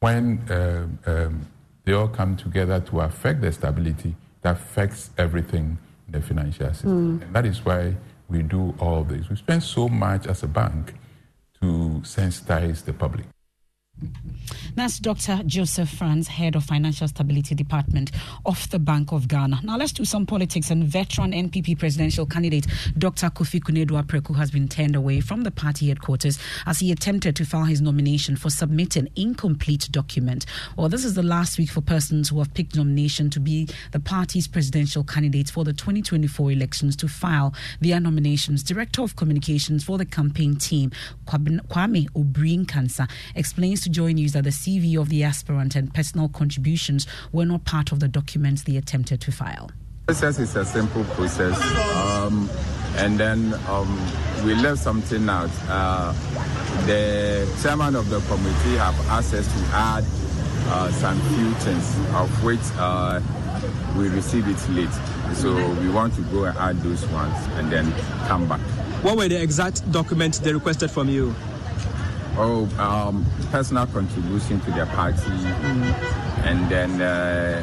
when 0.01 0.43
um, 0.51 0.99
um 1.07 1.47
they 1.85 1.93
all 1.93 2.09
come 2.09 2.37
together 2.37 2.81
to 2.81 3.01
affect 3.01 3.41
the 3.41 3.53
stability 3.53 4.17
that 4.47 4.55
affects 4.55 5.11
everything 5.19 5.77
in 6.07 6.13
the 6.13 6.21
financial 6.21 6.69
system. 6.69 7.19
Mm. 7.19 7.23
And 7.23 7.35
that 7.35 7.45
is 7.45 7.65
why 7.65 7.97
we 8.29 8.43
do 8.43 8.75
all 8.79 9.03
this. 9.03 9.29
We 9.29 9.35
spend 9.35 9.63
so 9.63 9.89
much 9.89 10.29
as 10.29 10.45
a 10.45 10.47
bank 10.47 10.95
to 11.61 11.67
sensitize 12.05 12.85
the 12.85 12.93
public. 12.93 13.27
That's 14.75 14.99
Dr. 14.99 15.41
Joseph 15.47 15.89
France, 15.89 16.29
Head 16.29 16.55
of 16.55 16.65
Financial 16.65 17.09
Stability 17.09 17.55
Department 17.55 18.11
of 18.45 18.69
the 18.69 18.79
Bank 18.79 19.11
of 19.11 19.27
Ghana. 19.27 19.61
Now 19.63 19.79
let's 19.79 19.93
do 19.93 20.05
some 20.05 20.27
politics. 20.27 20.71
And 20.71 20.85
veteran 20.85 21.33
NPP 21.33 21.79
presidential 21.79 22.27
candidate 22.27 22.67
Dr. 22.99 23.29
Kofi 23.31 23.59
Konadu 23.59 24.03
Apraku 24.03 24.37
has 24.37 24.51
been 24.51 24.69
turned 24.69 24.95
away 24.95 25.21
from 25.21 25.45
the 25.45 25.51
party 25.51 25.89
headquarters 25.89 26.39
as 26.67 26.81
he 26.81 26.93
attempted 26.93 27.37
to 27.37 27.47
file 27.47 27.65
his 27.65 27.81
nomination 27.81 28.37
for 28.37 28.51
submitting 28.51 29.09
incomplete 29.17 29.89
document. 29.91 30.45
Well, 30.77 30.91
this 30.91 31.07
is 31.07 31.15
the 31.15 31.23
last 31.23 31.57
week 31.57 31.71
for 31.71 31.81
persons 31.81 32.29
who 32.29 32.39
have 32.41 32.53
picked 32.53 32.77
nomination 32.77 33.31
to 33.31 33.41
be 33.41 33.69
the 33.93 34.01
party's 34.01 34.47
presidential 34.47 35.05
candidates 35.05 35.51
for 35.51 35.65
the 35.65 35.73
2024 35.73 36.53
elections 36.53 36.97
to 36.97 37.09
file 37.09 37.55
their 37.81 37.99
nominations. 37.99 38.63
Director 38.63 39.03
of 39.03 39.17
Communications 39.17 39.85
for 39.85 39.97
the 39.97 40.05
campaign 40.05 40.57
team, 40.57 40.91
Kwame 41.27 42.11
Obrin 42.11 42.69
Kansa, 42.69 43.09
explains 43.35 43.86
to 43.87 43.91
Joy 43.91 44.13
News 44.13 44.33
that 44.33 44.43
the 44.43 44.51
CV 44.51 45.01
of 45.01 45.09
the 45.11 45.23
aspirant 45.23 45.77
and 45.77 45.95
personal 45.95 46.29
contributions 46.29 47.07
were 47.31 47.45
not 47.45 47.65
part 47.65 47.93
of 47.93 48.01
the 48.01 48.09
documents 48.09 48.65
they 48.65 48.77
attempted 48.77 49.21
to 49.21 49.31
file. 49.31 49.71
The 50.07 50.13
Process 50.13 50.41
is 50.41 50.57
a 50.57 50.65
simple 50.65 51.05
process, 51.05 51.57
um, 51.95 52.51
and 52.97 53.19
then 53.19 53.55
um, 53.69 53.97
we 54.45 54.55
left 54.57 54.81
something 54.83 55.29
out. 55.29 55.51
Uh, 55.69 56.13
the 56.87 57.49
chairman 57.63 57.95
of 57.95 58.11
the 58.11 58.19
committee 58.23 58.77
have 58.77 58.99
asked 59.09 59.35
us 59.35 59.47
to 59.47 59.77
add 59.77 60.05
uh, 60.69 60.91
some 60.91 61.21
few 61.21 61.53
things, 61.55 61.97
of 62.15 62.45
which 62.45 62.61
uh, 62.79 63.21
we 63.97 64.09
received 64.09 64.49
it 64.49 64.69
late. 64.71 64.91
So 65.35 65.55
we 65.75 65.91
want 65.91 66.15
to 66.17 66.23
go 66.23 66.45
and 66.45 66.59
add 66.59 66.79
those 66.83 67.07
ones 67.07 67.37
and 67.55 67.71
then 67.71 67.93
come 68.27 68.49
back. 68.49 68.61
What 69.03 69.17
were 69.17 69.29
the 69.29 69.41
exact 69.41 69.89
documents 69.93 70.41
they 70.41 70.53
requested 70.53 70.91
from 70.91 71.09
you? 71.09 71.37
Oh, 72.39 72.69
um, 72.79 73.25
personal 73.51 73.87
contribution 73.87 74.61
to 74.61 74.71
their 74.73 74.85
party, 74.87 75.21
mm. 75.21 76.45
and 76.45 76.69
then 76.71 77.01
uh, 77.01 77.63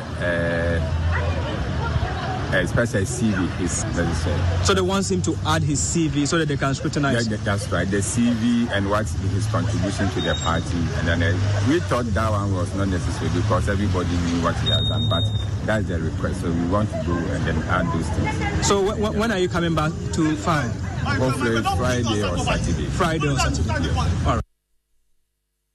uh, 2.51 2.59
especially 2.59 3.03
CV 3.03 3.61
is 3.61 3.83
necessary. 3.85 4.41
So 4.65 4.73
they 4.73 4.81
want 4.81 5.09
him 5.11 5.21
to 5.23 5.35
add 5.45 5.61
his 5.63 5.79
CV 5.79 6.27
so 6.27 6.39
that 6.39 6.47
they 6.47 6.57
can 6.57 6.73
scrutinize. 6.73 7.27
Yeah, 7.27 7.37
that's 7.43 7.71
right. 7.71 7.87
The 7.89 7.97
CV 7.97 8.67
and 8.71 8.89
what 8.89 9.07
his 9.07 9.45
contribution 9.47 10.09
to 10.09 10.21
their 10.21 10.35
party, 10.35 10.77
and 10.97 11.07
then 11.07 11.21
uh, 11.21 11.37
we 11.69 11.79
thought 11.81 12.05
that 12.05 12.31
one 12.31 12.53
was 12.55 12.73
not 12.75 12.87
necessary 12.87 13.29
because 13.35 13.69
everybody 13.69 14.09
knew 14.09 14.41
what 14.43 14.55
he 14.57 14.69
has 14.69 14.87
done, 14.89 15.07
but 15.07 15.23
that's 15.65 15.87
the 15.87 15.99
request. 15.99 16.41
So 16.41 16.51
we 16.51 16.65
want 16.67 16.89
to 16.89 17.03
go 17.05 17.13
and 17.13 17.45
then 17.45 17.61
add 17.69 17.85
those 17.93 18.09
things. 18.09 18.65
So 18.67 18.81
w- 18.83 19.01
w- 19.03 19.19
when 19.19 19.31
are 19.31 19.37
you 19.39 19.49
coming 19.49 19.75
back 19.75 19.91
to 20.13 20.35
file? 20.37 20.69
Hopefully 21.03 21.61
Friday 21.61 22.23
or 22.23 22.37
Saturday. 22.39 22.85
Friday 22.85 23.27
or 23.27 23.37
Saturday. 23.37 23.87
Yeah. 23.87 24.25
All 24.25 24.33
right. 24.35 24.42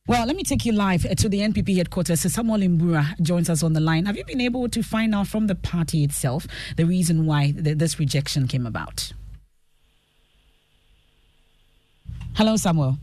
Well, 0.08 0.24
let 0.26 0.36
me 0.36 0.42
take 0.42 0.64
you 0.64 0.72
live 0.72 1.04
uh, 1.04 1.14
to 1.16 1.28
the 1.28 1.40
NPP 1.40 1.76
headquarters. 1.76 2.20
Samuel 2.20 2.60
Imbura 2.60 3.20
joins 3.20 3.50
us 3.50 3.62
on 3.62 3.74
the 3.74 3.80
line. 3.80 4.06
Have 4.06 4.16
you 4.16 4.24
been 4.24 4.40
able 4.40 4.66
to 4.70 4.82
find 4.82 5.14
out 5.14 5.26
from 5.26 5.48
the 5.48 5.54
party 5.54 6.02
itself 6.02 6.46
the 6.78 6.86
reason 6.86 7.26
why 7.26 7.52
this 7.54 8.00
rejection 8.00 8.48
came 8.48 8.64
about? 8.64 9.12
Hello, 12.36 12.56
Samuel. 12.56 12.96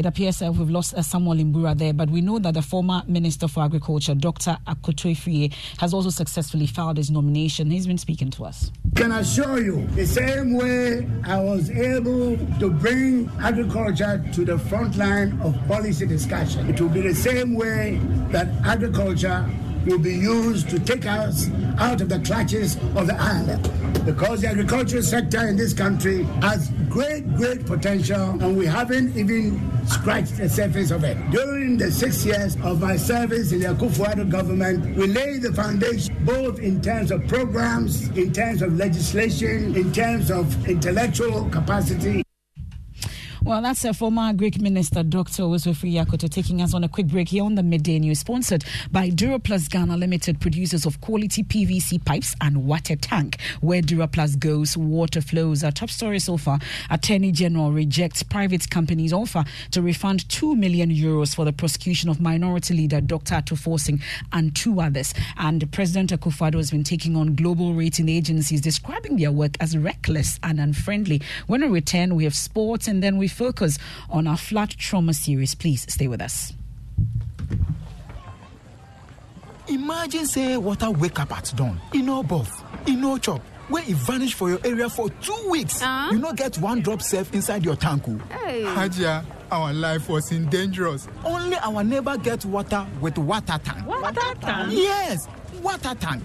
It 0.00 0.06
appears 0.06 0.40
uh, 0.40 0.50
we've 0.50 0.70
lost 0.70 0.94
uh, 0.94 1.02
Samuel 1.02 1.36
Imbura 1.36 1.76
there, 1.76 1.92
but 1.92 2.08
we 2.08 2.22
know 2.22 2.38
that 2.38 2.54
the 2.54 2.62
former 2.62 3.02
Minister 3.06 3.46
for 3.46 3.64
Agriculture, 3.64 4.14
Dr. 4.14 4.56
Akoto 4.66 5.10
Afriyie, 5.10 5.52
has 5.78 5.92
also 5.92 6.08
successfully 6.08 6.66
filed 6.66 6.96
his 6.96 7.10
nomination. 7.10 7.70
He's 7.70 7.86
been 7.86 7.98
speaking 7.98 8.30
to 8.30 8.46
us. 8.46 8.72
Can 8.96 9.12
I 9.12 9.20
assure 9.20 9.60
you, 9.60 9.86
the 9.88 10.06
same 10.06 10.54
way 10.54 11.06
I 11.24 11.38
was 11.38 11.68
able 11.70 12.38
to 12.60 12.70
bring 12.70 13.30
agriculture 13.42 14.24
to 14.32 14.42
the 14.46 14.58
front 14.58 14.96
line 14.96 15.38
of 15.42 15.54
policy 15.68 16.06
discussion, 16.06 16.70
it 16.70 16.80
will 16.80 16.88
be 16.88 17.02
the 17.02 17.14
same 17.14 17.54
way 17.54 18.00
that 18.30 18.48
agriculture 18.64 19.46
will 19.86 19.98
be 19.98 20.14
used 20.14 20.68
to 20.70 20.78
take 20.78 21.06
us 21.06 21.50
out 21.78 22.00
of 22.00 22.08
the 22.08 22.18
clutches 22.20 22.76
of 22.96 23.06
the 23.06 23.16
island. 23.18 23.70
Because 24.04 24.40
the 24.40 24.48
agricultural 24.48 25.02
sector 25.02 25.46
in 25.48 25.56
this 25.56 25.72
country 25.72 26.24
has 26.42 26.70
great, 26.88 27.34
great 27.36 27.66
potential, 27.66 28.30
and 28.42 28.56
we 28.56 28.66
haven't 28.66 29.16
even 29.16 29.60
scratched 29.86 30.36
the 30.36 30.48
surface 30.48 30.90
of 30.90 31.04
it. 31.04 31.16
During 31.30 31.76
the 31.76 31.90
six 31.90 32.24
years 32.24 32.56
of 32.62 32.80
my 32.80 32.96
service 32.96 33.52
in 33.52 33.60
the 33.60 33.74
akufo 33.74 34.28
government, 34.30 34.96
we 34.96 35.06
laid 35.06 35.42
the 35.42 35.52
foundation 35.52 36.16
both 36.24 36.58
in 36.58 36.80
terms 36.80 37.10
of 37.10 37.26
programs, 37.28 38.08
in 38.10 38.32
terms 38.32 38.62
of 38.62 38.76
legislation, 38.76 39.74
in 39.76 39.92
terms 39.92 40.30
of 40.30 40.68
intellectual 40.68 41.48
capacity. 41.50 42.22
Well, 43.42 43.62
that's 43.62 43.86
a 43.86 43.94
former 43.94 44.34
Greek 44.34 44.60
minister, 44.60 45.02
Dr. 45.02 45.44
Osofri 45.44 45.94
Yakoto, 45.94 46.28
taking 46.28 46.60
us 46.60 46.74
on 46.74 46.84
a 46.84 46.90
quick 46.90 47.06
break 47.06 47.30
here 47.30 47.42
on 47.42 47.54
the 47.54 47.62
Midday 47.62 47.98
News, 47.98 48.18
sponsored 48.18 48.66
by 48.92 49.08
Duraplus 49.08 49.70
Ghana 49.70 49.96
Limited, 49.96 50.40
producers 50.40 50.84
of 50.84 51.00
quality 51.00 51.42
PVC 51.42 52.04
pipes 52.04 52.36
and 52.42 52.66
water 52.66 52.96
tank. 52.96 53.38
Where 53.62 53.80
Duraplus 53.80 54.38
goes, 54.38 54.76
water 54.76 55.22
flows. 55.22 55.64
Our 55.64 55.70
top 55.70 55.88
story 55.88 56.18
so 56.18 56.36
far, 56.36 56.58
Attorney 56.90 57.32
General 57.32 57.72
rejects 57.72 58.22
private 58.22 58.68
company's 58.68 59.12
offer 59.12 59.44
to 59.70 59.80
refund 59.80 60.28
2 60.28 60.54
million 60.54 60.90
euros 60.90 61.34
for 61.34 61.46
the 61.46 61.52
prosecution 61.52 62.10
of 62.10 62.20
minority 62.20 62.74
leader 62.74 63.00
Dr. 63.00 63.36
Ato 63.36 63.56
and 64.34 64.54
two 64.54 64.82
others. 64.82 65.14
And 65.38 65.72
President 65.72 66.10
Akufo-Addo 66.10 66.56
has 66.56 66.70
been 66.70 66.84
taking 66.84 67.16
on 67.16 67.36
global 67.36 67.72
rating 67.72 68.10
agencies, 68.10 68.60
describing 68.60 69.16
their 69.16 69.32
work 69.32 69.56
as 69.60 69.78
reckless 69.78 70.38
and 70.42 70.60
unfriendly. 70.60 71.22
When 71.46 71.62
we 71.62 71.68
return, 71.68 72.16
we 72.16 72.24
have 72.24 72.34
sports 72.34 72.86
and 72.86 73.02
then 73.02 73.16
we 73.16 73.29
focus 73.30 73.78
on 74.08 74.26
our 74.26 74.36
flat 74.36 74.70
trauma 74.70 75.14
series. 75.14 75.54
Please 75.54 75.86
stay 75.92 76.08
with 76.08 76.20
us. 76.20 76.52
Imagine 79.68 80.26
say 80.26 80.56
water 80.56 80.90
wake 80.90 81.18
up 81.20 81.36
at 81.36 81.52
dawn, 81.54 81.80
in 81.94 82.06
no 82.06 82.22
bath, 82.24 82.64
in 82.88 83.00
no 83.00 83.16
chop, 83.18 83.40
where 83.68 83.84
e 83.86 83.92
vanish 83.92 84.34
for 84.34 84.48
your 84.48 84.58
area 84.64 84.88
for 84.88 85.08
two 85.08 85.46
weeks. 85.48 85.80
Uh-huh. 85.80 86.12
You 86.12 86.18
no 86.18 86.32
get 86.32 86.58
one 86.58 86.80
drop 86.80 87.00
safe 87.02 87.32
inside 87.32 87.64
your 87.64 87.76
tank. 87.76 88.02
Oh. 88.08 88.18
Hey. 88.34 88.64
Hajia, 88.64 89.24
our 89.52 89.72
life 89.72 90.08
was 90.08 90.32
in 90.32 90.48
dangerous. 90.48 91.06
Only 91.24 91.56
our 91.58 91.84
neighbor 91.84 92.16
get 92.16 92.44
water 92.44 92.84
with 93.00 93.16
water 93.16 93.60
tank. 93.62 93.86
Water 93.86 94.34
tank? 94.40 94.72
Yes, 94.72 95.28
water 95.62 95.94
tank. 95.94 96.24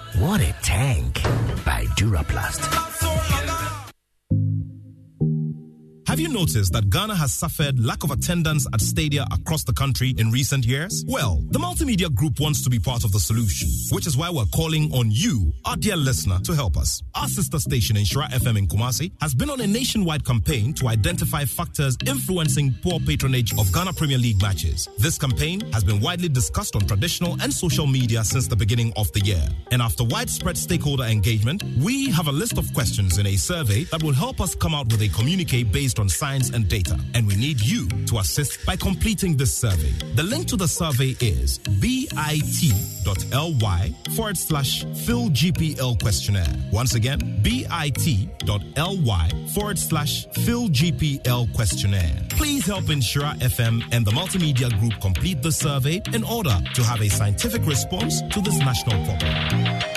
What 0.19 0.41
a 0.41 0.53
tank 0.61 1.23
by 1.63 1.85
Duraplus. 1.95 3.80
Have 6.11 6.19
you 6.19 6.27
noticed 6.27 6.73
that 6.73 6.89
Ghana 6.89 7.15
has 7.15 7.31
suffered 7.31 7.79
lack 7.79 8.03
of 8.03 8.11
attendance 8.11 8.67
at 8.73 8.81
stadia 8.81 9.25
across 9.31 9.63
the 9.63 9.71
country 9.71 10.13
in 10.17 10.29
recent 10.29 10.65
years? 10.65 11.05
Well, 11.07 11.41
the 11.51 11.57
Multimedia 11.57 12.13
Group 12.13 12.41
wants 12.41 12.61
to 12.65 12.69
be 12.69 12.79
part 12.79 13.05
of 13.05 13.13
the 13.13 13.19
solution, 13.21 13.69
which 13.95 14.05
is 14.05 14.17
why 14.17 14.29
we're 14.29 14.43
calling 14.53 14.91
on 14.91 15.09
you, 15.09 15.53
our 15.63 15.77
dear 15.77 15.95
listener, 15.95 16.39
to 16.41 16.53
help 16.53 16.75
us. 16.75 17.01
Our 17.15 17.29
sister 17.29 17.59
station, 17.59 17.95
Nhyira 17.95 18.27
FM 18.27 18.57
in 18.57 18.67
Kumasi, 18.67 19.13
has 19.21 19.33
been 19.33 19.49
on 19.49 19.61
a 19.61 19.67
nationwide 19.67 20.25
campaign 20.25 20.73
to 20.73 20.89
identify 20.89 21.45
factors 21.45 21.95
influencing 22.05 22.75
poor 22.83 22.99
patronage 22.99 23.57
of 23.57 23.71
Ghana 23.71 23.93
Premier 23.93 24.17
League 24.17 24.41
matches. 24.41 24.89
This 24.97 25.17
campaign 25.17 25.61
has 25.71 25.85
been 25.85 26.01
widely 26.01 26.27
discussed 26.27 26.75
on 26.75 26.81
traditional 26.81 27.41
and 27.41 27.53
social 27.53 27.87
media 27.87 28.25
since 28.25 28.49
the 28.49 28.57
beginning 28.57 28.91
of 28.97 29.09
the 29.13 29.21
year. 29.21 29.47
And 29.71 29.81
after 29.81 30.03
widespread 30.03 30.57
stakeholder 30.57 31.05
engagement, 31.05 31.63
we 31.81 32.11
have 32.11 32.27
a 32.27 32.33
list 32.33 32.57
of 32.57 32.65
questions 32.73 33.17
in 33.17 33.27
a 33.27 33.37
survey 33.37 33.85
that 33.85 34.03
will 34.03 34.11
help 34.13 34.41
us 34.41 34.55
come 34.55 34.75
out 34.75 34.91
with 34.91 35.01
a 35.03 35.07
communique 35.07 35.63
based 35.63 36.00
on 36.01 36.09
science 36.09 36.49
and 36.49 36.67
data, 36.67 36.99
and 37.13 37.25
we 37.27 37.35
need 37.35 37.61
you 37.61 37.87
to 38.07 38.17
assist 38.17 38.65
by 38.65 38.75
completing 38.75 39.37
this 39.37 39.55
survey. 39.55 39.93
The 40.15 40.23
link 40.23 40.47
to 40.47 40.57
the 40.57 40.67
survey 40.67 41.15
is 41.21 41.59
bit.ly 41.59 42.21
forward 44.15 44.37
slash 44.37 44.83
PhilGPL 44.83 46.01
questionnaire. 46.01 46.53
Once 46.71 46.95
again, 46.95 47.19
bit.ly 47.43 49.29
forward 49.53 49.77
slash 49.79 50.27
PhilGPL 50.27 51.53
questionnaire. 51.55 52.25
Please 52.31 52.65
help 52.65 52.85
Nhyira 52.85 53.35
FM 53.39 53.83
and 53.91 54.05
the 54.05 54.11
Multimedia 54.11 54.69
Group 54.79 54.99
complete 55.01 55.41
the 55.41 55.51
survey 55.51 56.01
in 56.13 56.23
order 56.23 56.57
to 56.73 56.83
have 56.83 57.01
a 57.01 57.09
scientific 57.09 57.65
response 57.65 58.21
to 58.31 58.41
this 58.41 58.57
national 58.59 59.05
problem. 59.05 59.90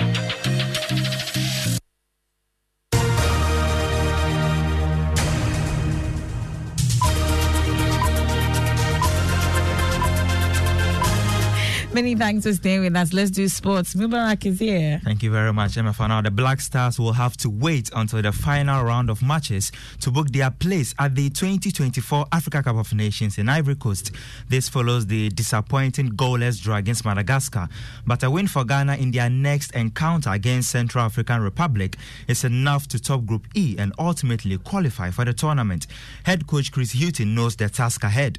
Many 11.95 12.13
thanks 12.13 12.45
for 12.45 12.51
staying 12.51 12.81
with 12.81 12.93
us. 12.97 13.13
Let's 13.13 13.31
do 13.31 13.47
sports. 13.47 13.93
Mubarak 13.93 14.45
is 14.45 14.59
here. 14.59 14.99
Thank 15.05 15.23
you 15.23 15.31
very 15.31 15.53
much, 15.53 15.77
Emma. 15.77 15.93
For 15.93 16.05
now, 16.09 16.21
the 16.21 16.29
Black 16.29 16.59
Stars 16.59 16.99
will 16.99 17.13
have 17.13 17.37
to 17.37 17.49
wait 17.49 17.89
until 17.95 18.21
the 18.21 18.33
final 18.33 18.83
round 18.83 19.09
of 19.09 19.23
matches 19.23 19.71
to 20.01 20.11
book 20.11 20.27
their 20.27 20.51
place 20.51 20.93
at 20.99 21.15
the 21.15 21.29
2024 21.29 22.25
Africa 22.33 22.61
Cup 22.63 22.75
of 22.75 22.93
Nations 22.93 23.37
in 23.37 23.47
Ivory 23.47 23.75
Coast. 23.75 24.11
This 24.49 24.67
follows 24.67 25.05
the 25.05 25.29
disappointing 25.29 26.09
goalless 26.17 26.61
draw 26.61 26.75
against 26.75 27.05
Madagascar. 27.05 27.69
But 28.05 28.23
a 28.23 28.29
win 28.29 28.47
for 28.47 28.65
Ghana 28.65 28.97
in 28.97 29.11
their 29.11 29.29
next 29.29 29.71
encounter 29.71 30.31
against 30.31 30.71
Central 30.71 31.05
African 31.05 31.39
Republic 31.39 31.95
is 32.27 32.43
enough 32.43 32.89
to 32.89 32.99
top 32.99 33.25
Group 33.25 33.47
E 33.55 33.77
and 33.79 33.93
ultimately 33.97 34.57
qualify 34.57 35.11
for 35.11 35.23
the 35.23 35.33
tournament. 35.33 35.87
Head 36.25 36.45
coach 36.45 36.73
Chris 36.73 36.91
Hughton 36.91 37.33
knows 37.33 37.55
the 37.55 37.69
task 37.69 38.03
ahead. 38.03 38.37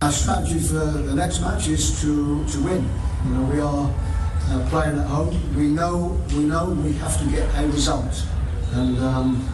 Our 0.00 0.12
strategy 0.12 0.60
for 0.60 0.74
the 0.74 1.12
next 1.12 1.40
match 1.40 1.66
is 1.66 2.00
to, 2.02 2.46
to 2.46 2.60
win. 2.62 2.88
You 3.24 3.30
know, 3.34 3.42
we 3.52 3.58
are 3.58 3.92
uh, 4.46 4.68
playing 4.70 4.96
at 4.96 5.06
home. 5.08 5.34
We 5.56 5.66
know 5.66 6.16
we 6.36 6.44
know 6.44 6.70
we 6.70 6.92
have 7.02 7.18
to 7.18 7.28
get 7.28 7.48
a 7.58 7.66
result, 7.66 8.24
and 8.74 8.96
um, 8.98 9.44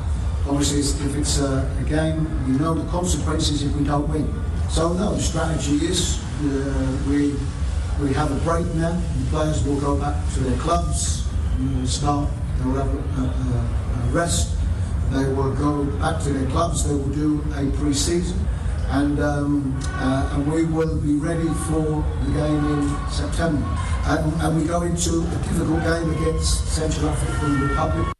obviously 0.46 0.80
it's, 0.80 1.00
if 1.00 1.16
it's 1.16 1.40
a, 1.40 1.64
a, 1.80 1.88
game, 1.88 2.28
we 2.46 2.58
know 2.58 2.74
the 2.74 2.86
consequences 2.90 3.62
if 3.62 3.74
we 3.74 3.84
don't 3.84 4.06
win. 4.06 4.28
So 4.68 4.92
no, 4.92 5.14
the 5.14 5.22
strategy 5.22 5.76
is 5.76 6.22
uh, 6.42 6.98
we 7.08 7.32
we 7.98 8.12
have 8.12 8.30
a 8.30 8.38
break 8.44 8.66
now. 8.74 8.92
The 8.92 9.26
players 9.30 9.64
will 9.64 9.80
go 9.80 9.96
back 9.96 10.14
to 10.34 10.40
their 10.40 10.58
clubs, 10.58 11.24
start. 11.86 12.28
They 12.58 12.66
will 12.66 12.84
have 12.84 12.92
a, 12.94 13.22
a, 13.22 14.08
a 14.08 14.12
rest. 14.12 14.58
They 15.10 15.24
will 15.24 15.54
go 15.54 15.86
back 16.00 16.22
to 16.24 16.34
their 16.34 16.50
clubs. 16.50 16.86
They 16.86 16.94
will 16.94 17.14
do 17.14 17.42
a 17.56 17.70
pre-season 17.78 18.46
and, 18.94 19.18
um, 19.18 19.76
uh, 19.84 20.30
and 20.34 20.52
we 20.52 20.64
will 20.66 20.96
be 21.00 21.16
ready 21.16 21.48
for 21.66 22.04
the 22.24 22.32
game 22.32 22.64
in 22.74 23.10
September. 23.10 23.66
And, 24.06 24.32
and 24.40 24.56
we 24.56 24.66
go 24.66 24.82
into 24.82 25.22
a 25.22 25.36
difficult 25.48 25.82
game 25.82 26.10
against 26.12 26.68
Central 26.68 27.08
African 27.08 27.68
Republic. 27.68 28.13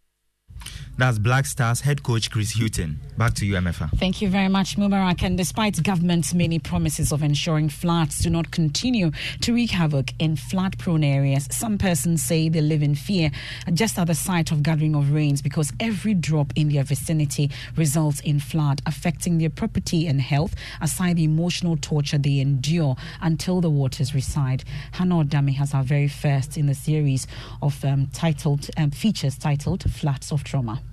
That's 0.96 1.18
Black 1.18 1.44
Stars 1.44 1.80
head 1.80 2.04
coach 2.04 2.30
Chris 2.30 2.52
Hughton. 2.52 3.00
Back 3.18 3.35
to 3.35 3.46
you, 3.46 3.54
Emefa. 3.54 3.90
Thank 3.98 4.22
you 4.22 4.28
very 4.28 4.46
much, 4.46 4.76
Mubarak. 4.76 5.24
And 5.24 5.37
despite 5.37 5.83
government's 5.83 6.33
many 6.33 6.61
promises 6.61 7.11
of 7.11 7.20
ensuring 7.22 7.68
floods 7.68 8.20
do 8.20 8.30
not 8.30 8.52
continue 8.52 9.11
to 9.40 9.52
wreak 9.52 9.70
havoc 9.70 10.12
in 10.20 10.37
flood 10.37 10.78
prone 10.78 11.02
areas, 11.02 11.48
some 11.50 11.78
persons 11.78 12.22
say 12.22 12.48
they 12.48 12.61
live 12.61 12.83
in 12.83 12.94
fear 12.94 13.33
just 13.72 13.98
at 13.98 14.07
the 14.07 14.14
sight 14.14 14.52
of 14.52 14.62
gathering 14.62 14.94
of 14.94 15.12
rains 15.12 15.42
because 15.42 15.72
every 15.80 16.14
drop 16.14 16.52
in 16.54 16.68
their 16.68 16.85
vicinity 16.85 17.50
results 17.76 18.20
in 18.20 18.38
flood, 18.38 18.80
affecting 18.87 19.38
their 19.38 19.50
property 19.50 20.07
and 20.07 20.20
health, 20.20 20.54
aside 20.80 21.16
the 21.16 21.24
emotional 21.24 21.76
torture 21.76 22.18
they 22.18 22.38
endure 22.38 22.94
until 23.20 23.61
the 23.61 23.70
waters 23.70 24.14
recede. 24.14 24.62
Hannah 24.92 25.24
Odami 25.24 25.54
has 25.57 25.74
our 25.74 25.83
very 25.83 26.09
first 26.09 26.57
in 26.57 26.66
the 26.66 26.74
series 26.74 27.26
of 27.62 27.85
um, 27.85 28.07
titled 28.12 28.70
um, 28.76 28.92
features 28.92 29.37
titled 29.37 29.90
Flats 29.90 30.30
of 30.30 30.44
Trauma. 30.44 30.83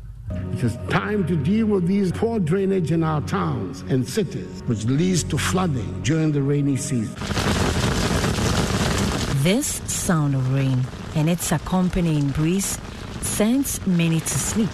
It 0.54 0.64
is 0.64 0.78
time 0.90 1.26
to 1.28 1.36
deal 1.36 1.66
with 1.68 1.88
these 1.88 2.12
poor 2.12 2.40
drainage 2.40 2.92
in 2.92 3.04
our 3.04 3.22
towns 3.22 3.82
and 3.90 4.08
cities, 4.08 4.62
which 4.66 4.86
leads 4.86 5.24
to 5.26 5.38
flooding 5.38 6.02
during 6.04 6.32
the 6.32 6.42
rainy 6.42 6.78
season. 6.78 7.16
This 9.44 9.82
sound 9.92 10.36
of 10.36 10.54
rain 10.54 10.86
and 11.16 11.30
its 11.30 11.52
accompanying 11.52 12.30
breeze 12.30 12.78
sends 13.22 13.86
many 13.88 14.20
to 14.20 14.40
sleep, 14.40 14.70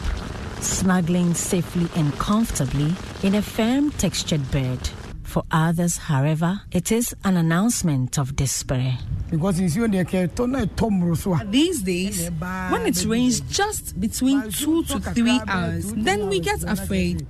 snuggling 0.60 1.34
safely 1.34 1.88
and 1.96 2.12
comfortably 2.20 2.94
in 3.24 3.36
a 3.36 3.42
firm 3.42 3.92
textured 3.92 4.52
bed. 4.52 4.80
For 5.28 5.44
others, 5.52 5.98
however, 5.98 6.62
it 6.72 6.90
is 6.90 7.14
an 7.26 7.36
announcement 7.36 8.18
of 8.18 8.38
despair. 8.38 8.98
Because 9.30 9.58
these 9.58 9.76
days, 11.82 12.32
when 12.40 12.86
it 12.86 13.06
rains 13.06 13.42
just 13.42 14.00
between 14.00 14.50
two 14.52 14.86
to 14.86 15.02
three 15.02 15.42
hours, 15.46 15.92
then 15.94 16.30
we 16.30 16.40
get 16.40 16.64
afraid. 16.64 17.28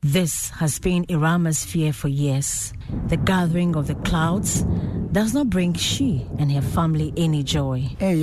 This 0.00 0.50
has 0.50 0.80
been 0.80 1.06
Irama's 1.06 1.64
fear 1.64 1.92
for 1.92 2.08
years. 2.08 2.72
The 3.06 3.16
gathering 3.16 3.76
of 3.76 3.86
the 3.86 3.94
clouds 3.94 4.64
does 5.12 5.32
not 5.34 5.50
bring 5.50 5.74
she 5.74 6.26
and 6.40 6.50
her 6.50 6.62
family 6.62 7.12
any 7.16 7.44
joy. 7.44 7.88
It 8.00 8.18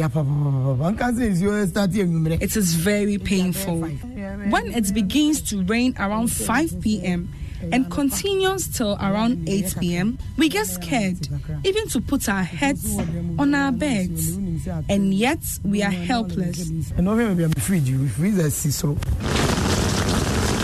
is 2.58 2.74
very 2.76 3.18
painful. 3.18 3.80
When 3.80 4.74
it 4.74 4.94
begins 4.94 5.42
to 5.44 5.64
rain 5.64 5.96
around 5.98 6.28
5 6.28 6.82
p.m., 6.82 7.30
and 7.72 7.90
continues 7.92 8.68
till 8.68 8.96
around 8.96 9.48
8 9.48 9.76
p.m., 9.80 10.18
we 10.38 10.50
get 10.50 10.68
scared 10.68 11.28
even 11.64 11.88
to 11.90 12.02
put 12.02 12.30
our 12.30 12.44
heads 12.44 12.98
on 13.38 13.54
our 13.54 13.72
beds, 13.72 14.36
and 14.90 15.14
yet 15.14 15.40
we 15.64 15.84
are 15.84 15.92
helpless. 15.92 16.70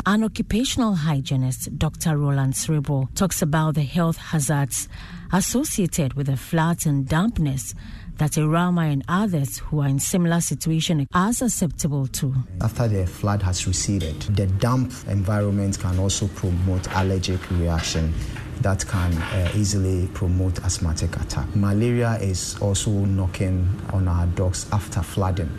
An 0.07 0.23
occupational 0.23 0.93
hygienist, 0.93 1.77
Dr. 1.79 2.17
Roland 2.17 2.53
Srebo, 2.53 3.13
talks 3.15 3.41
about 3.41 3.73
the 3.73 3.83
health 3.83 4.17
hazards 4.17 4.87
associated 5.33 6.13
with 6.13 6.27
the 6.27 6.37
floods 6.37 6.85
and 6.85 7.07
dampness 7.07 7.73
that 8.17 8.37
Irama 8.37 8.91
and 8.91 9.03
others 9.07 9.59
who 9.59 9.81
are 9.81 9.87
in 9.87 9.99
similar 9.99 10.41
situation 10.41 11.07
are 11.13 11.33
susceptible 11.33 12.07
to. 12.07 12.33
After 12.61 12.87
the 12.87 13.05
flood 13.05 13.41
has 13.43 13.67
receded, 13.67 14.21
the 14.21 14.47
damp 14.47 14.93
environment 15.07 15.79
can 15.79 15.99
also 15.99 16.27
promote 16.27 16.87
allergic 16.95 17.39
reaction 17.51 18.13
that 18.61 18.85
can 18.87 19.13
uh, 19.13 19.51
easily 19.55 20.07
promote 20.13 20.59
asthmatic 20.63 21.15
attack. 21.17 21.53
Malaria 21.55 22.13
is 22.21 22.57
also 22.61 22.89
knocking 22.91 23.67
on 23.91 24.07
our 24.07 24.25
dogs 24.27 24.67
after 24.71 25.01
flooding. 25.01 25.49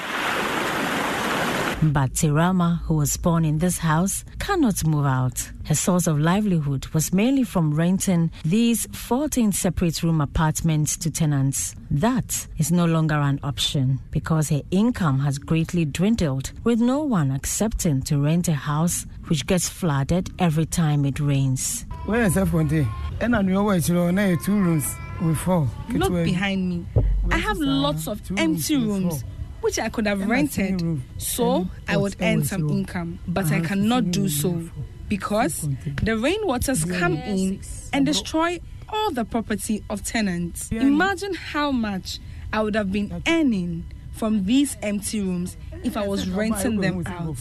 But 1.92 2.14
Tirama, 2.14 2.80
who 2.82 2.94
was 2.94 3.16
born 3.16 3.44
in 3.44 3.58
this 3.58 3.78
house, 3.78 4.24
cannot 4.38 4.84
move 4.84 5.06
out. 5.06 5.50
Her 5.64 5.74
source 5.74 6.06
of 6.06 6.18
livelihood 6.18 6.86
was 6.88 7.12
mainly 7.12 7.44
from 7.44 7.74
renting 7.74 8.30
these 8.44 8.86
14 8.92 9.52
separate 9.52 10.02
room 10.02 10.20
apartments 10.20 10.96
to 10.98 11.10
tenants. 11.10 11.74
That 11.90 12.46
is 12.58 12.72
no 12.72 12.86
longer 12.86 13.16
an 13.16 13.40
option 13.42 14.00
because 14.10 14.48
her 14.50 14.62
income 14.70 15.20
has 15.20 15.38
greatly 15.38 15.84
dwindled, 15.84 16.52
with 16.64 16.80
no 16.80 17.02
one 17.02 17.30
accepting 17.30 18.02
to 18.02 18.18
rent 18.18 18.48
a 18.48 18.54
house 18.54 19.06
which 19.28 19.46
gets 19.46 19.68
flooded 19.68 20.30
every 20.38 20.66
time 20.66 21.04
it 21.04 21.20
rains. 21.20 21.84
Where 22.06 22.22
is 22.22 22.36
F1? 22.36 22.88
And 23.20 23.36
I 23.36 23.42
know 23.42 24.36
two 24.36 24.52
rooms 24.52 24.94
with 25.22 25.38
four. 25.38 25.68
Look 25.90 26.12
behind 26.12 26.68
me. 26.68 26.86
I 27.30 27.38
have 27.38 27.58
uh, 27.58 27.64
lots 27.64 28.06
of 28.06 28.20
empty 28.36 28.76
rooms 28.76 29.24
which 29.66 29.78
I 29.80 29.88
could 29.88 30.06
have 30.06 30.28
rented, 30.28 30.80
so 31.18 31.66
I 31.88 31.96
would 31.96 32.14
earn 32.20 32.44
some 32.44 32.70
income. 32.70 33.18
But 33.26 33.50
I 33.50 33.60
cannot 33.60 34.12
do 34.12 34.28
so 34.28 34.62
because 35.08 35.62
the 35.62 36.12
rainwaters 36.12 36.88
come 37.00 37.16
in 37.16 37.60
and 37.92 38.06
destroy 38.06 38.60
all 38.88 39.10
the 39.10 39.24
property 39.24 39.82
of 39.90 40.04
tenants. 40.04 40.70
Imagine 40.70 41.34
how 41.34 41.72
much 41.72 42.20
I 42.52 42.62
would 42.62 42.76
have 42.76 42.92
been 42.92 43.20
earning 43.26 43.86
from 44.12 44.44
these 44.44 44.76
empty 44.82 45.20
rooms 45.20 45.56
if 45.82 45.96
I 45.96 46.06
was 46.06 46.28
renting 46.28 46.80
them 46.80 47.02
out. 47.04 47.36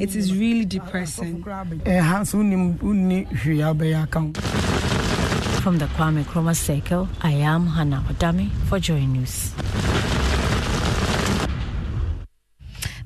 It 0.00 0.16
is 0.16 0.34
really 0.34 0.64
depressing. 0.64 1.42
From 1.42 1.68
the 5.78 5.86
Kwame 5.94 6.24
Nkrumah 6.24 6.56
Circle, 6.56 7.08
I 7.20 7.32
am 7.32 7.66
Hannah 7.66 8.02
Odami 8.08 8.50
for 8.68 8.80
Joy 8.80 9.00
News. 9.00 9.52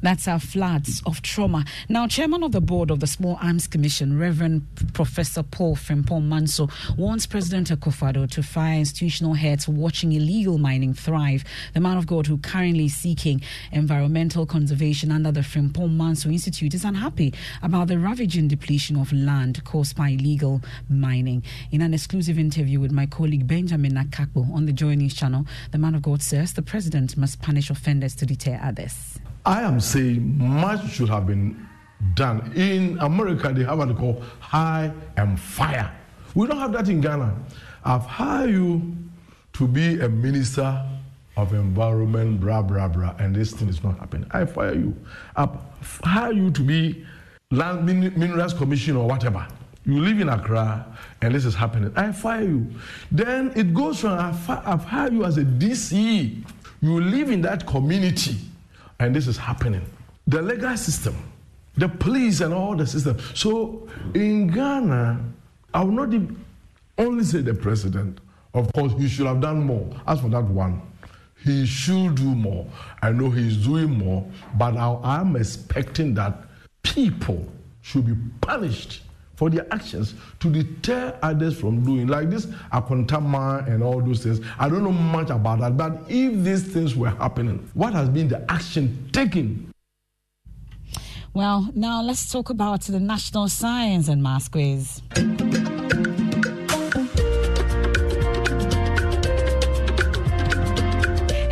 That's 0.03 0.29
our 0.29 0.39
floods 0.39 1.03
of 1.07 1.23
trauma. 1.23 1.65
Now, 1.89 2.07
chairman 2.07 2.43
of 2.43 2.53
the 2.53 2.61
board 2.61 2.91
of 2.91 3.01
the 3.01 3.07
Small 3.07 3.39
Arms 3.43 3.67
Commission, 3.67 4.19
Reverend 4.19 4.67
Professor 4.93 5.43
Paul 5.43 5.77
Frimpong 5.77 6.25
Manso, 6.25 6.69
wants 6.97 7.27
President 7.27 7.69
Akufo-Addo 7.69 8.31
to 8.31 8.43
fire 8.43 8.79
institutional 8.79 9.35
heads 9.35 9.69
watching 9.69 10.13
illegal 10.13 10.59
mining 10.59 10.95
thrive. 10.95 11.45
The 11.75 11.81
man 11.81 11.97
of 11.97 12.07
God 12.07 12.27
who 12.27 12.39
currently 12.39 12.87
is 12.87 12.97
seeking 12.97 13.41
environmental 13.73 14.47
conservation 14.47 15.11
under 15.11 15.33
the 15.33 15.41
Frimpong 15.41 15.97
Manso 15.97 16.29
Institute 16.29 16.75
is 16.75 16.85
unhappy 16.85 17.35
about 17.63 17.89
the 17.89 17.99
ravaging 17.99 18.49
depletion 18.49 18.97
of 18.97 19.13
land 19.13 19.65
caused 19.65 19.97
by 19.97 20.11
illegal 20.11 20.63
mining. 20.89 21.43
In 21.71 21.83
an 21.83 21.95
exclusive 21.95 22.39
interview 22.39 22.81
with 22.81 22.93
my 22.93 23.07
colleague 23.07 23.47
Benjamin 23.47 23.93
Nakakbo 23.93 24.53
on 24.55 24.67
the 24.67 24.73
Joy 24.73 24.95
News 24.95 25.15
channel, 25.15 25.47
the 25.73 25.79
man 25.79 25.95
of 25.95 26.03
God 26.03 26.23
says 26.23 26.53
the 26.53 26.63
president 26.63 27.17
must 27.17 27.41
punish 27.41 27.71
offenders 27.71 28.15
to 28.17 28.27
deter 28.27 28.61
others. 28.63 29.19
I 29.47 29.63
am 29.63 29.79
saying 29.79 30.37
much 30.39 30.91
should 30.91 31.09
have 31.09 31.29
been 31.29 31.69
done. 32.15 32.53
In 32.57 32.99
America, 32.99 33.53
they 33.55 33.63
have 33.63 33.79
what 33.79 33.87
they 33.87 33.95
call 33.95 34.21
high 34.41 34.93
and 35.17 35.39
fire. 35.39 35.91
We 36.35 36.49
don't 36.49 36.59
have 36.59 36.73
that 36.73 36.89
in 36.89 37.01
Ghana. 37.01 37.33
I've 37.85 38.03
hired 38.03 38.51
you 38.51 38.97
to 39.53 39.69
be 39.69 40.01
a 40.01 40.09
minister 40.09 40.85
of 41.37 41.53
environment, 41.53 42.41
blah, 42.41 42.61
blah, 42.61 42.89
blah, 42.89 43.15
and 43.21 43.37
this 43.37 43.53
thing 43.53 43.69
is 43.69 43.85
not 43.85 43.97
happening. 44.01 44.29
I 44.33 44.47
fire 44.47 44.75
you. 44.75 44.97
I've 45.37 45.57
hired 46.03 46.37
you 46.37 46.51
to 46.51 46.63
be 46.63 47.07
land 47.53 47.87
minerals 47.87 48.53
commission 48.53 48.97
or 48.97 49.07
whatever. 49.07 49.47
You 49.85 50.01
live 50.01 50.19
in 50.19 50.29
Accra 50.29 50.85
and 51.23 51.33
this 51.33 51.45
is 51.45 51.55
happening. 51.55 51.93
I 51.95 52.11
fire 52.11 52.43
you. 52.43 52.67
Then 53.13 53.53
it 53.55 53.73
goes 53.73 54.01
from 54.01 54.19
I 54.19 54.33
have 54.33 54.85
hired 54.85 55.13
you 55.13 55.25
as 55.25 55.39
a 55.39 55.45
DC. 55.45 56.45
You 56.81 57.01
live 57.01 57.31
in 57.31 57.43
that 57.43 57.65
community 57.65 58.39
and 58.99 59.15
this 59.15 59.27
is 59.27 59.37
happening. 59.37 59.85
The 60.27 60.43
legal 60.43 60.77
system, 60.77 61.17
the 61.77 61.89
police, 61.89 62.41
and 62.41 62.53
all 62.53 62.75
the 62.75 62.87
system. 62.87 63.19
So 63.35 63.89
in 64.15 64.49
Ghana, 64.49 65.21
I 65.75 65.85
will 65.85 66.07
not 66.07 66.21
only 66.99 67.25
say 67.25 67.43
the 67.43 67.55
president. 67.55 68.21
Of 68.55 68.73
course, 68.73 68.93
he 68.95 69.09
should 69.09 69.27
have 69.27 69.41
done 69.41 69.65
more. 69.65 69.89
As 70.07 70.21
for 70.21 70.29
that 70.31 70.45
one, 70.45 70.81
he 71.45 71.67
should 71.67 72.15
do 72.15 72.35
more. 72.35 72.67
I 73.03 73.13
know 73.13 73.31
he's 73.31 73.59
doing 73.59 73.99
more, 73.99 74.27
but 74.57 74.77
I 74.77 75.21
am 75.21 75.37
expecting 75.37 76.15
that 76.15 76.45
people 76.83 77.47
should 77.83 78.07
be 78.07 78.17
punished 78.41 79.03
for 79.37 79.49
their 79.51 79.73
actions 79.73 80.15
to 80.41 80.51
deter 80.51 81.17
others 81.23 81.59
from 81.59 81.85
doing. 81.85 82.09
Like 82.09 82.31
this 82.31 82.47
akontama 82.73 83.67
and 83.69 83.83
all 83.83 84.01
those 84.01 84.25
things. 84.25 84.41
I 84.59 84.69
don't 84.69 84.83
know 84.83 84.93
much 84.93 85.31
about 85.31 85.61
that 85.61 85.77
but 85.77 86.03
if 86.09 86.43
these 86.43 86.65
things 86.65 86.97
were 86.97 87.11
happening 87.11 87.69
what 87.75 87.93
has 87.93 88.09
been 88.09 88.29
the 88.29 88.51
action 88.51 89.09
taken? 89.13 89.71
Well 91.35 91.71
now 91.75 92.03
let's 92.03 92.31
talk 92.31 92.51
about 92.51 92.83
the 92.83 93.01
national 93.01 93.49
science 93.49 94.09
and 94.09 94.23
math 94.23 94.51
quiz 94.51 95.03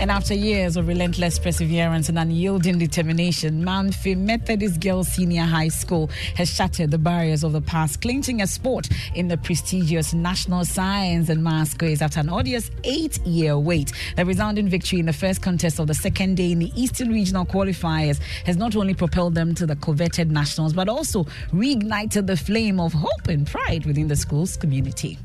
And 0.04 0.10
after 0.10 0.34
years 0.34 0.76
of 0.76 0.86
relentless 0.86 1.38
perseverance 1.38 2.10
and 2.10 2.18
unyielding 2.18 2.76
determination, 2.78 3.64
Mamfe 3.64 4.14
Methodist 4.14 4.78
Girls 4.78 5.08
Senior 5.08 5.44
High 5.44 5.68
School 5.68 6.10
has 6.34 6.54
shattered 6.54 6.90
the 6.90 6.98
barriers 6.98 7.42
of 7.42 7.52
the 7.52 7.62
past, 7.62 8.02
clinching 8.02 8.42
a 8.42 8.46
spot 8.46 8.86
in 9.14 9.28
the 9.28 9.38
prestigious 9.38 10.12
National 10.12 10.66
Science 10.66 11.30
and 11.30 11.42
Maths 11.42 11.72
Quiz 11.72 12.02
after 12.02 12.20
an 12.20 12.28
odious 12.28 12.70
eight-year 12.84 13.58
wait. 13.58 13.94
The 14.16 14.26
resounding 14.26 14.68
victory 14.68 15.00
in 15.00 15.06
the 15.06 15.14
first 15.14 15.40
contest 15.40 15.78
of 15.78 15.86
the 15.86 15.94
second 15.94 16.34
day 16.34 16.52
in 16.52 16.58
the 16.58 16.70
Eastern 16.78 17.08
Regional 17.08 17.46
Qualifiers 17.46 18.20
has 18.44 18.58
not 18.58 18.76
only 18.76 18.92
propelled 18.92 19.34
them 19.34 19.54
to 19.54 19.64
the 19.64 19.76
coveted 19.76 20.30
nationals, 20.30 20.74
but 20.74 20.86
also 20.86 21.24
reignited 21.50 22.26
the 22.26 22.36
flame 22.36 22.78
of 22.78 22.92
hope 22.92 23.28
and 23.28 23.46
pride 23.46 23.86
within 23.86 24.08
the 24.08 24.16
school's 24.16 24.58
community. 24.58 25.16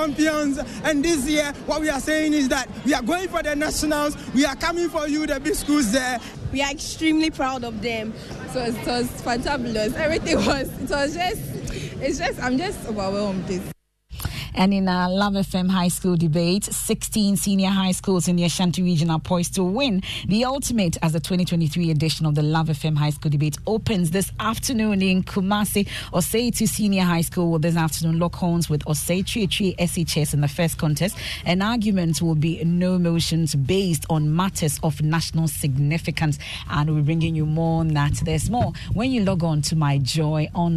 Champions. 0.00 0.58
And 0.84 1.04
this 1.04 1.26
year, 1.28 1.52
what 1.66 1.80
we 1.80 1.90
are 1.90 2.00
saying 2.00 2.32
is 2.32 2.48
that 2.48 2.68
we 2.84 2.94
are 2.94 3.02
going 3.02 3.28
for 3.28 3.42
the 3.42 3.54
nationals. 3.54 4.16
We 4.34 4.44
are 4.44 4.56
coming 4.56 4.88
for 4.88 5.06
you, 5.08 5.26
the 5.26 5.38
big 5.40 5.54
schools 5.54 5.92
there. 5.92 6.18
We 6.52 6.62
are 6.62 6.70
extremely 6.70 7.30
proud 7.30 7.64
of 7.64 7.82
them. 7.82 8.12
So 8.52 8.62
it 8.62 8.74
was 8.86 9.06
fantabulous. 9.22 9.94
Everything 9.94 10.36
was, 10.36 10.68
it 10.82 10.90
was 10.90 11.14
just, 11.14 11.40
it's 12.00 12.18
just, 12.18 12.42
I'm 12.42 12.58
just 12.58 12.86
overwhelmed. 12.86 13.72
And 14.54 14.74
in 14.74 14.88
a 14.88 15.08
Luv 15.08 15.34
FM 15.34 15.70
High 15.70 15.88
School 15.88 16.16
debate, 16.16 16.64
16 16.64 17.36
senior 17.36 17.68
high 17.70 17.92
schools 17.92 18.28
in 18.28 18.36
the 18.36 18.44
Ashanti 18.44 18.82
region 18.82 19.10
are 19.10 19.20
poised 19.20 19.54
to 19.54 19.62
win 19.64 20.02
the 20.26 20.44
ultimate 20.44 20.96
as 21.02 21.12
the 21.12 21.20
2023 21.20 21.90
edition 21.90 22.26
of 22.26 22.34
the 22.34 22.42
Luv 22.42 22.66
FM 22.66 22.96
High 22.96 23.10
School 23.10 23.30
debate 23.30 23.58
opens 23.66 24.10
this 24.10 24.32
afternoon 24.40 25.02
in 25.02 25.22
Kumasi. 25.22 25.86
Osei 26.12 26.50
Senior 26.68 27.04
High 27.04 27.20
School 27.20 27.50
will 27.50 27.58
this 27.58 27.76
afternoon 27.76 28.18
lock 28.18 28.34
horns 28.34 28.68
with 28.68 28.84
Osei 28.84 29.22
Kyeretwie 29.22 29.76
SHS 29.76 30.34
in 30.34 30.40
the 30.40 30.48
first 30.48 30.78
contest. 30.78 31.16
An 31.44 31.62
argument 31.62 32.20
will 32.20 32.34
be 32.34 32.62
no 32.64 32.98
motions 32.98 33.54
based 33.54 34.04
on 34.10 34.34
matters 34.34 34.80
of 34.82 35.00
national 35.02 35.48
significance. 35.48 36.38
And 36.68 36.94
we're 36.94 37.02
bringing 37.02 37.34
you 37.34 37.46
more 37.46 37.80
on 37.80 37.88
that. 37.88 38.14
There's 38.24 38.50
more 38.50 38.72
when 38.92 39.10
you 39.12 39.24
log 39.24 39.44
on 39.44 39.62
to 39.62 39.76
my 39.76 39.98
Joy 39.98 40.48
Online. 40.54 40.70